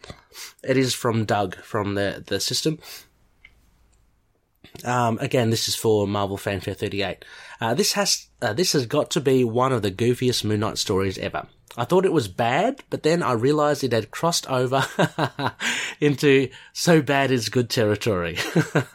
[0.64, 2.80] it is from Doug from the, the system.
[4.86, 7.26] Um, again, this is for Marvel Fanfare 38.
[7.60, 10.78] Uh, this has, uh, this has got to be one of the goofiest Moon Knight
[10.78, 11.46] stories ever.
[11.78, 14.86] I thought it was bad, but then I realized it had crossed over
[16.00, 18.38] into so bad is good territory.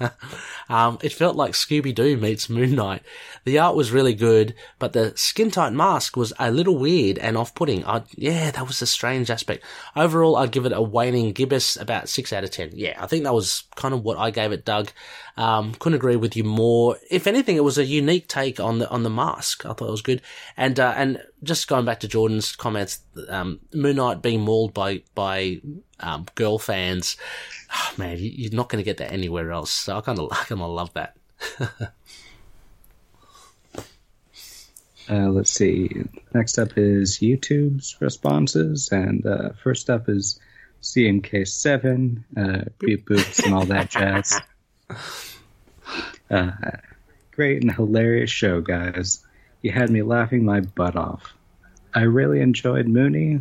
[0.69, 3.03] um, it felt like Scooby Doo meets Moon Knight.
[3.45, 7.37] The art was really good, but the skin tight mask was a little weird and
[7.37, 7.85] off putting.
[8.17, 9.65] Yeah, that was a strange aspect.
[9.95, 12.71] Overall, I'd give it a waning gibbous about 6 out of 10.
[12.75, 14.91] Yeah, I think that was kind of what I gave it, Doug.
[15.41, 16.99] Um, couldn't agree with you more.
[17.11, 19.65] If anything, it was a unique take on the, on the mask.
[19.65, 20.21] I thought it was good.
[20.55, 23.01] And, uh, and just going back to Jordan's comments,
[23.31, 25.63] um, Moon Knight being mauled by, by,
[26.01, 27.17] um, girl fans.
[27.75, 29.71] Oh, man, you, you're not going to get that anywhere else.
[29.71, 31.17] So I kind of, I kind of love that.
[35.09, 35.91] Uh, let's see.
[36.35, 40.39] Next up is YouTube's responses, and uh, first up is
[40.83, 44.39] CMK7, uh, beep boops, and all that jazz.
[46.31, 46.53] Uh,
[47.33, 49.25] great and hilarious show, guys.
[49.63, 51.35] You had me laughing my butt off.
[51.95, 53.41] I really enjoyed Mooney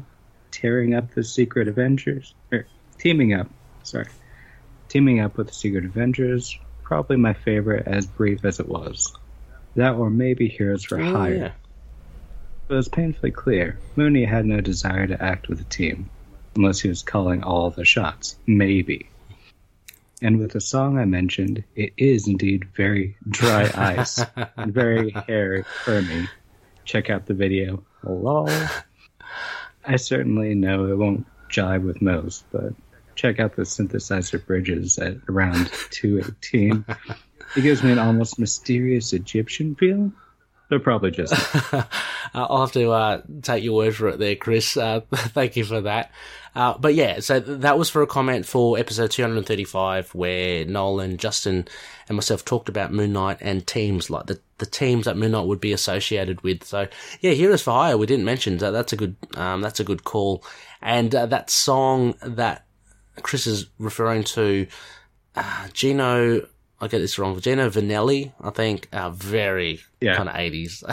[0.52, 2.66] tearing up the Secret Avengers, or
[2.98, 3.48] teaming up.
[3.84, 4.07] Sorry,
[4.90, 6.57] teaming up with the Secret Avengers.
[6.84, 9.14] Probably my favorite, as brief as it was.
[9.76, 11.34] That or maybe Heroes for Oh, Hire.
[11.36, 11.52] yeah.
[12.68, 16.10] It was painfully clear Mooney had no desire to act with the team,
[16.56, 18.38] unless he was calling all the shots.
[18.48, 19.10] Maybe.
[20.22, 24.24] And with the song I mentioned, it is indeed very dry ice
[24.58, 26.28] and very hair firmy.
[26.86, 27.84] Check out the video.
[28.04, 28.50] Lol.
[29.86, 32.74] I certainly know it won't jive with most, but
[33.16, 36.86] check out the synthesizer bridges at around 218.
[37.56, 40.12] It gives me an almost mysterious Egyptian feel.
[40.70, 41.34] They're probably just
[42.34, 44.78] I'll have to uh, take your word for it there, Chris.
[44.78, 46.12] Uh, thank you for that.
[46.56, 51.68] Uh, but yeah, so that was for a comment for episode 235 where Nolan, Justin,
[52.08, 55.46] and myself talked about Moon Knight and teams, like the, the teams that Moon Knight
[55.46, 56.64] would be associated with.
[56.64, 56.88] So
[57.22, 60.04] yeah, Heroes for Hire, we didn't mention, so that's a good, um, that's a good
[60.04, 60.44] call.
[60.82, 62.66] And uh, that song that
[63.22, 64.68] Chris is referring to,
[65.36, 66.48] uh, Gino,
[66.81, 70.15] I get this wrong, Gino Vannelli, I think, uh, very Yeah.
[70.15, 70.84] kind of 80s.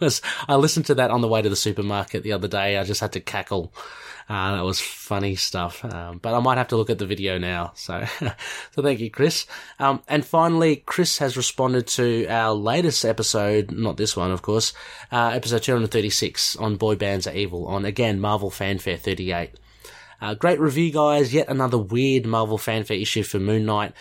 [0.00, 2.76] was, I listened to that on the way to the supermarket the other day.
[2.76, 3.72] I just had to cackle.
[4.28, 5.84] Uh, that was funny stuff.
[5.84, 7.72] Um, but I might have to look at the video now.
[7.74, 9.46] So, so thank you, Chris.
[9.78, 14.72] Um, and finally, Chris has responded to our latest episode, not this one, of course,
[15.10, 19.50] uh, episode 236 on Boy Bands Are Evil on, again, Marvel Fanfare 38.
[20.20, 21.34] Uh, great review, guys.
[21.34, 23.92] Yet another weird Marvel fanfare issue for Moon Knight.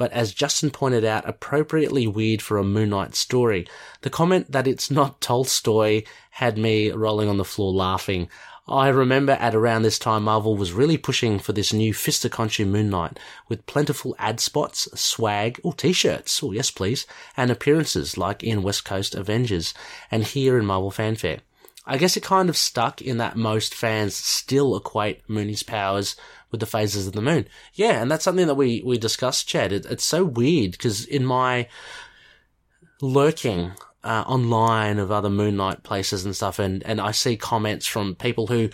[0.00, 3.66] But as Justin pointed out, appropriately weird for a Moon Knight story.
[4.00, 8.30] The comment that it's not Tolstoy had me rolling on the floor laughing.
[8.66, 12.30] I remember at around this time Marvel was really pushing for this new Fist of
[12.30, 13.18] Khonshu Moon Knight
[13.50, 17.06] with plentiful ad spots, swag, or t-shirts, oh yes please,
[17.36, 19.74] and appearances like in West Coast Avengers
[20.10, 21.40] and here in Marvel Fanfare.
[21.84, 26.16] I guess it kind of stuck in that most fans still equate Mooney's powers
[26.50, 27.46] with the phases of the moon.
[27.74, 29.72] Yeah, and that's something that we, we discussed, Chad.
[29.72, 31.68] It, it's so weird because in my
[33.00, 33.72] lurking
[34.02, 38.14] uh, online of other Moon Knight places and stuff, and, and I see comments from
[38.14, 38.70] people who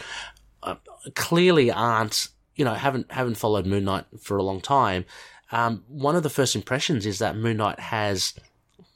[0.62, 0.76] uh,
[1.14, 5.04] clearly aren't, you know, haven't haven't followed Moon Knight for a long time.
[5.52, 8.34] Um, one of the first impressions is that Moon Knight has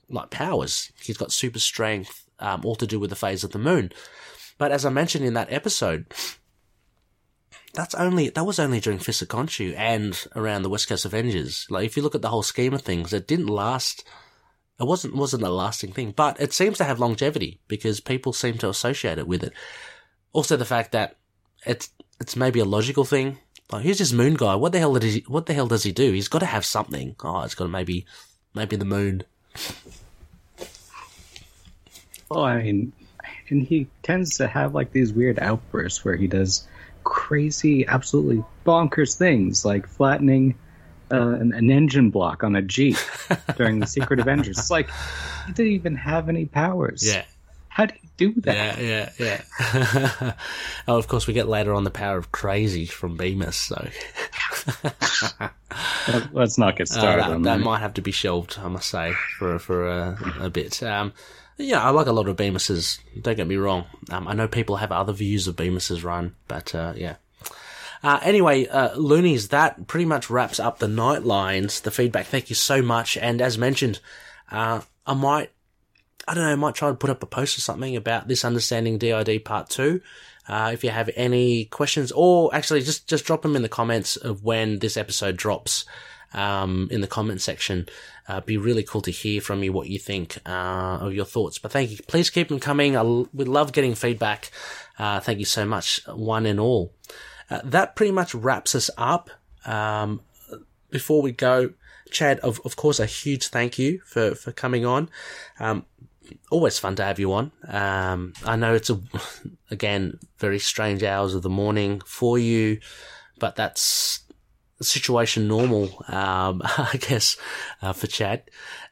[0.09, 0.91] like powers.
[1.01, 3.93] He's got super strength, um, all to do with the phase of the moon.
[4.59, 6.07] But as I mentioned in that episode,
[7.73, 11.67] that's only that was only during Fist of Khonshu and around the West Coast Avengers.
[11.71, 14.05] Like if you look at the whole scheme of things, it didn't last.
[14.79, 18.59] It wasn't wasn't a lasting thing, but it seems to have longevity because people seem
[18.59, 19.53] to associate it with it.
[20.33, 21.17] Also, the fact that
[21.67, 21.91] it's
[22.21, 23.39] it's maybe a logical thing.
[23.71, 24.55] Like who's this moon guy?
[24.57, 25.25] What the hell does he?
[25.29, 26.13] What the hell does he do?
[26.13, 27.15] He's got to have something.
[27.23, 28.07] Oh, it's got to maybe
[28.55, 29.23] maybe the moon.
[32.29, 32.93] Well, I mean,
[33.49, 36.67] and he tends to have like these weird outbursts where he does
[37.05, 40.57] crazy, absolutely bonkers things, like flattening
[41.13, 42.97] uh, an, an engine block on a jeep
[43.57, 44.59] during the Secret Avengers.
[44.59, 44.91] It's like
[45.47, 47.03] he didn't even have any powers.
[47.07, 47.25] Yeah.
[47.69, 48.79] How do you do that?
[48.79, 50.33] Yeah, yeah, yeah.
[50.89, 53.89] oh, of course, we get later on the power of crazy from Bemis, so
[56.09, 57.65] Let- Let's not get uh, started that, on that that.
[57.65, 60.83] might have to be shelved, I must say, for for a, a bit.
[60.83, 61.13] Um,
[61.63, 62.99] yeah, I like a lot of Bemis's.
[63.21, 63.87] Don't get me wrong.
[64.11, 67.17] Um, I know people have other views of Bemis's run, but uh, yeah.
[68.03, 72.27] Uh, anyway, uh, Loonies, that pretty much wraps up the night lines, the feedback.
[72.27, 73.17] Thank you so much.
[73.17, 74.01] And as mentioned,
[74.51, 75.51] uh, I might,
[76.27, 78.45] I don't know, I might try to put up a post or something about this
[78.45, 80.01] understanding DID part two.
[80.49, 84.17] Uh, if you have any questions, or actually just, just drop them in the comments
[84.17, 85.85] of when this episode drops,
[86.33, 87.89] um, in the comment section.
[88.29, 91.59] Uh, be really cool to hear from you what you think, uh, of your thoughts.
[91.59, 91.99] But thank you.
[92.07, 92.97] Please keep them coming.
[92.97, 94.51] I l- we love getting feedback.
[94.99, 96.93] Uh, thank you so much, one and all.
[97.51, 99.31] Uh, that pretty much wraps us up.
[99.67, 100.21] Um,
[100.91, 101.73] before we go,
[102.11, 105.09] Chad, of, of course, a huge thank you for, for coming on.
[105.59, 105.85] Um,
[106.51, 107.53] always fun to have you on.
[107.67, 109.01] Um, I know it's a,
[109.71, 112.81] again, very strange hours of the morning for you,
[113.39, 114.21] but that's
[114.81, 117.37] situation normal, um, I guess,
[117.83, 118.43] uh, for Chad.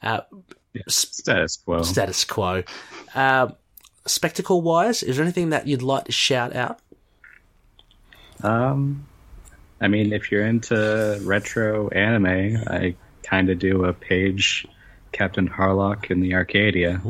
[0.03, 0.21] Uh,
[0.87, 1.83] Status quo.
[1.83, 2.63] status quo.
[3.15, 3.49] Uh,
[4.07, 6.79] spectacle wise, is there anything that you'd like to shout out?
[8.43, 9.07] Um,
[9.81, 14.67] I mean, if you're into retro anime, I kind of do a page
[15.13, 17.01] Captain Harlock in the Arcadia.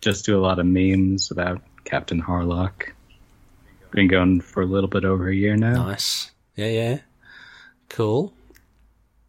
[0.00, 2.90] Just do a lot of memes about Captain Harlock.
[3.90, 5.86] Been going for a little bit over a year now.
[5.86, 6.30] Nice.
[6.56, 6.98] Yeah, yeah.
[7.94, 8.34] Cool.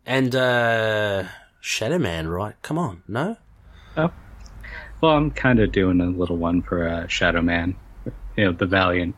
[0.08, 1.26] And, uh,
[1.62, 2.56] Shadow Man, right?
[2.64, 3.38] Come on, no?
[3.96, 4.12] Oh.
[5.02, 7.76] Well, I'm kind of doing a little one for uh, Shadow Man.
[8.36, 9.16] You know, the valiant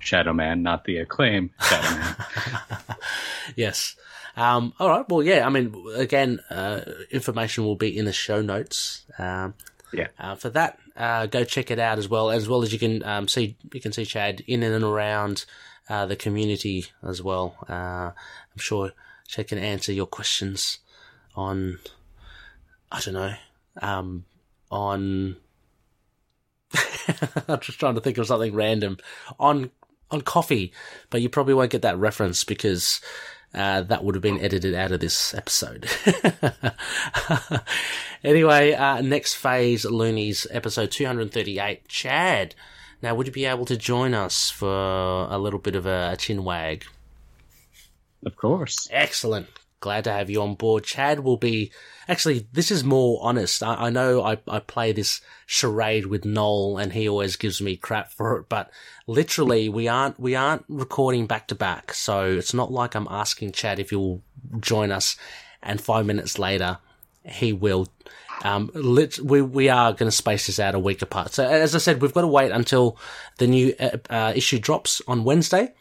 [0.00, 2.16] Shadow Man, not the acclaim Shadow Man.
[3.54, 3.94] Yes.
[4.36, 5.08] Um, all right.
[5.08, 5.46] Well, yeah.
[5.46, 6.80] I mean, again, uh,
[7.12, 9.04] information will be in the show notes.
[9.18, 9.54] Um,
[9.92, 10.08] Yeah.
[10.18, 12.30] Uh, for that, uh, go check it out as well.
[12.30, 15.44] As well as you can um, see, you can see Chad in and around
[15.88, 17.54] uh, the community as well.
[18.60, 18.92] I'm sure
[19.26, 20.80] Chad can answer your questions
[21.34, 21.78] on,
[22.92, 23.32] I don't know,
[23.80, 24.26] um,
[24.70, 25.36] on.
[27.48, 28.98] I'm just trying to think of something random
[29.38, 29.70] on
[30.10, 30.74] on coffee,
[31.08, 33.00] but you probably won't get that reference because
[33.54, 35.88] uh, that would have been edited out of this episode.
[38.22, 41.88] anyway, uh, next phase, Loonies, episode 238.
[41.88, 42.54] Chad,
[43.00, 46.16] now would you be able to join us for a little bit of a, a
[46.18, 46.84] chin wag?
[48.24, 48.88] Of course.
[48.90, 49.46] Excellent.
[49.80, 50.84] Glad to have you on board.
[50.84, 51.72] Chad will be,
[52.06, 53.62] actually, this is more honest.
[53.62, 57.76] I, I know I, I play this charade with Noel and he always gives me
[57.76, 58.70] crap for it, but
[59.06, 61.94] literally we aren't, we aren't recording back to back.
[61.94, 64.20] So it's not like I'm asking Chad if he'll
[64.60, 65.16] join us
[65.62, 66.76] and five minutes later
[67.24, 67.88] he will.
[68.42, 71.32] Um, lit, we, we are going to space this out a week apart.
[71.32, 72.98] So as I said, we've got to wait until
[73.38, 75.72] the new uh, uh, issue drops on Wednesday.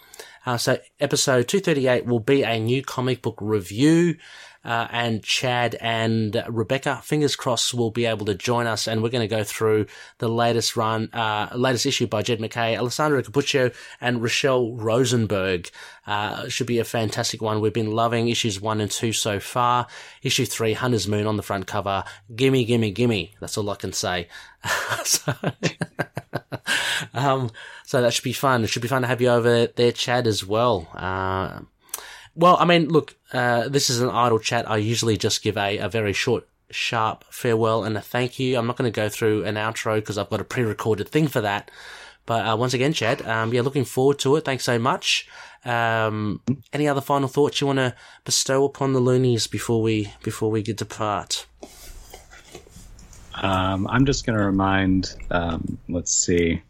[0.49, 4.17] Uh, so episode 238 will be a new comic book review.
[4.63, 9.09] Uh, and Chad and Rebecca, fingers crossed, will be able to join us, and we're
[9.09, 9.85] going to go through
[10.17, 15.69] the latest run, uh, latest issue by Jed MacKay, Alessandro Cappuccio, and Rachelle Rosenberg.
[16.05, 17.61] Uh, should be a fantastic one.
[17.61, 19.87] We've been loving issues one and two so far.
[20.23, 22.03] Issue three, Hunter's Moon on the front cover.
[22.35, 23.35] Gimme, gimme, gimme.
[23.39, 24.27] That's all I can say.
[25.03, 25.33] so,
[27.13, 27.49] um,
[27.85, 28.63] so that should be fun.
[28.63, 30.89] It should be fun to have you over there, Chad, as well.
[30.93, 31.61] Uh,
[32.39, 34.69] well, I mean, look, uh, this is an idle chat.
[34.69, 38.57] I usually just give a, a very short, sharp farewell and a thank you.
[38.57, 41.41] I'm not going to go through an outro because I've got a pre-recorded thing for
[41.41, 41.69] that.
[42.25, 44.45] But uh, once again, Chad, um, yeah, looking forward to it.
[44.45, 45.27] Thanks so much.
[45.65, 46.41] Um,
[46.71, 47.93] any other final thoughts you want to
[48.23, 51.45] bestow upon the loonies before we before we depart?
[53.41, 56.61] Um, I'm just going to remind, um, let's see,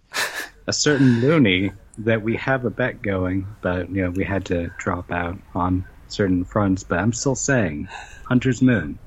[0.67, 4.69] a certain loony that we have a bet going, but you know we had to
[4.77, 6.83] drop out on certain fronts.
[6.83, 7.87] But I'm still saying,
[8.25, 8.97] Hunter's Moon.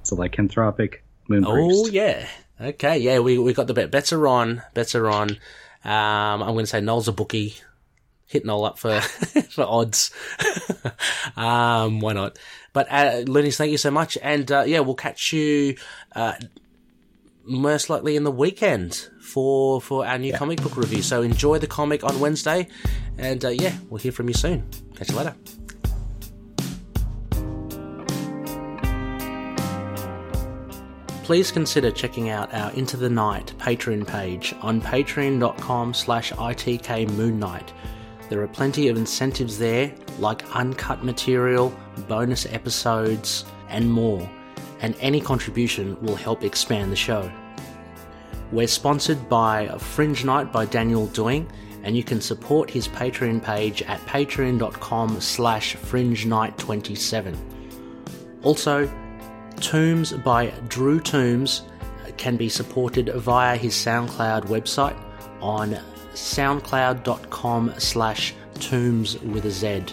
[0.00, 0.96] It's a lycanthropic
[1.28, 1.92] moon Oh priest.
[1.92, 2.26] yeah.
[2.60, 3.90] Okay, yeah, we we got the bet.
[3.90, 4.62] Bets are on.
[4.74, 5.30] Bets are on.
[5.84, 7.54] Um, I'm going to say Noel's a bookie.
[8.26, 9.00] Hit Noel up for
[9.50, 10.10] for odds.
[11.36, 12.38] um, why not?
[12.72, 15.76] But uh, Loonies, thank you so much, and uh, yeah, we'll catch you
[16.14, 16.34] uh,
[17.48, 21.02] most likely in the weekend for for our new comic book review.
[21.02, 22.68] So enjoy the comic on Wednesday,
[23.16, 24.68] and uh, yeah, we'll hear from you soon.
[24.94, 25.34] Catch you later.
[31.28, 37.68] please consider checking out our Into the Night Patreon page on patreon.com slash itkmoonnight.
[38.30, 41.70] There are plenty of incentives there, like uncut material,
[42.08, 44.26] bonus episodes, and more,
[44.80, 47.30] and any contribution will help expand the show.
[48.52, 51.50] We're sponsored by Fringe Knight by Daniel Doing,
[51.82, 57.36] and you can support his Patreon page at patreon.com slash fringenight27.
[58.42, 58.90] Also,
[59.60, 61.62] Tombs by Drew Tombs
[62.16, 64.96] can be supported via his SoundCloud website
[65.40, 65.78] on
[66.14, 69.84] soundcloud.com slash tombs with a Z.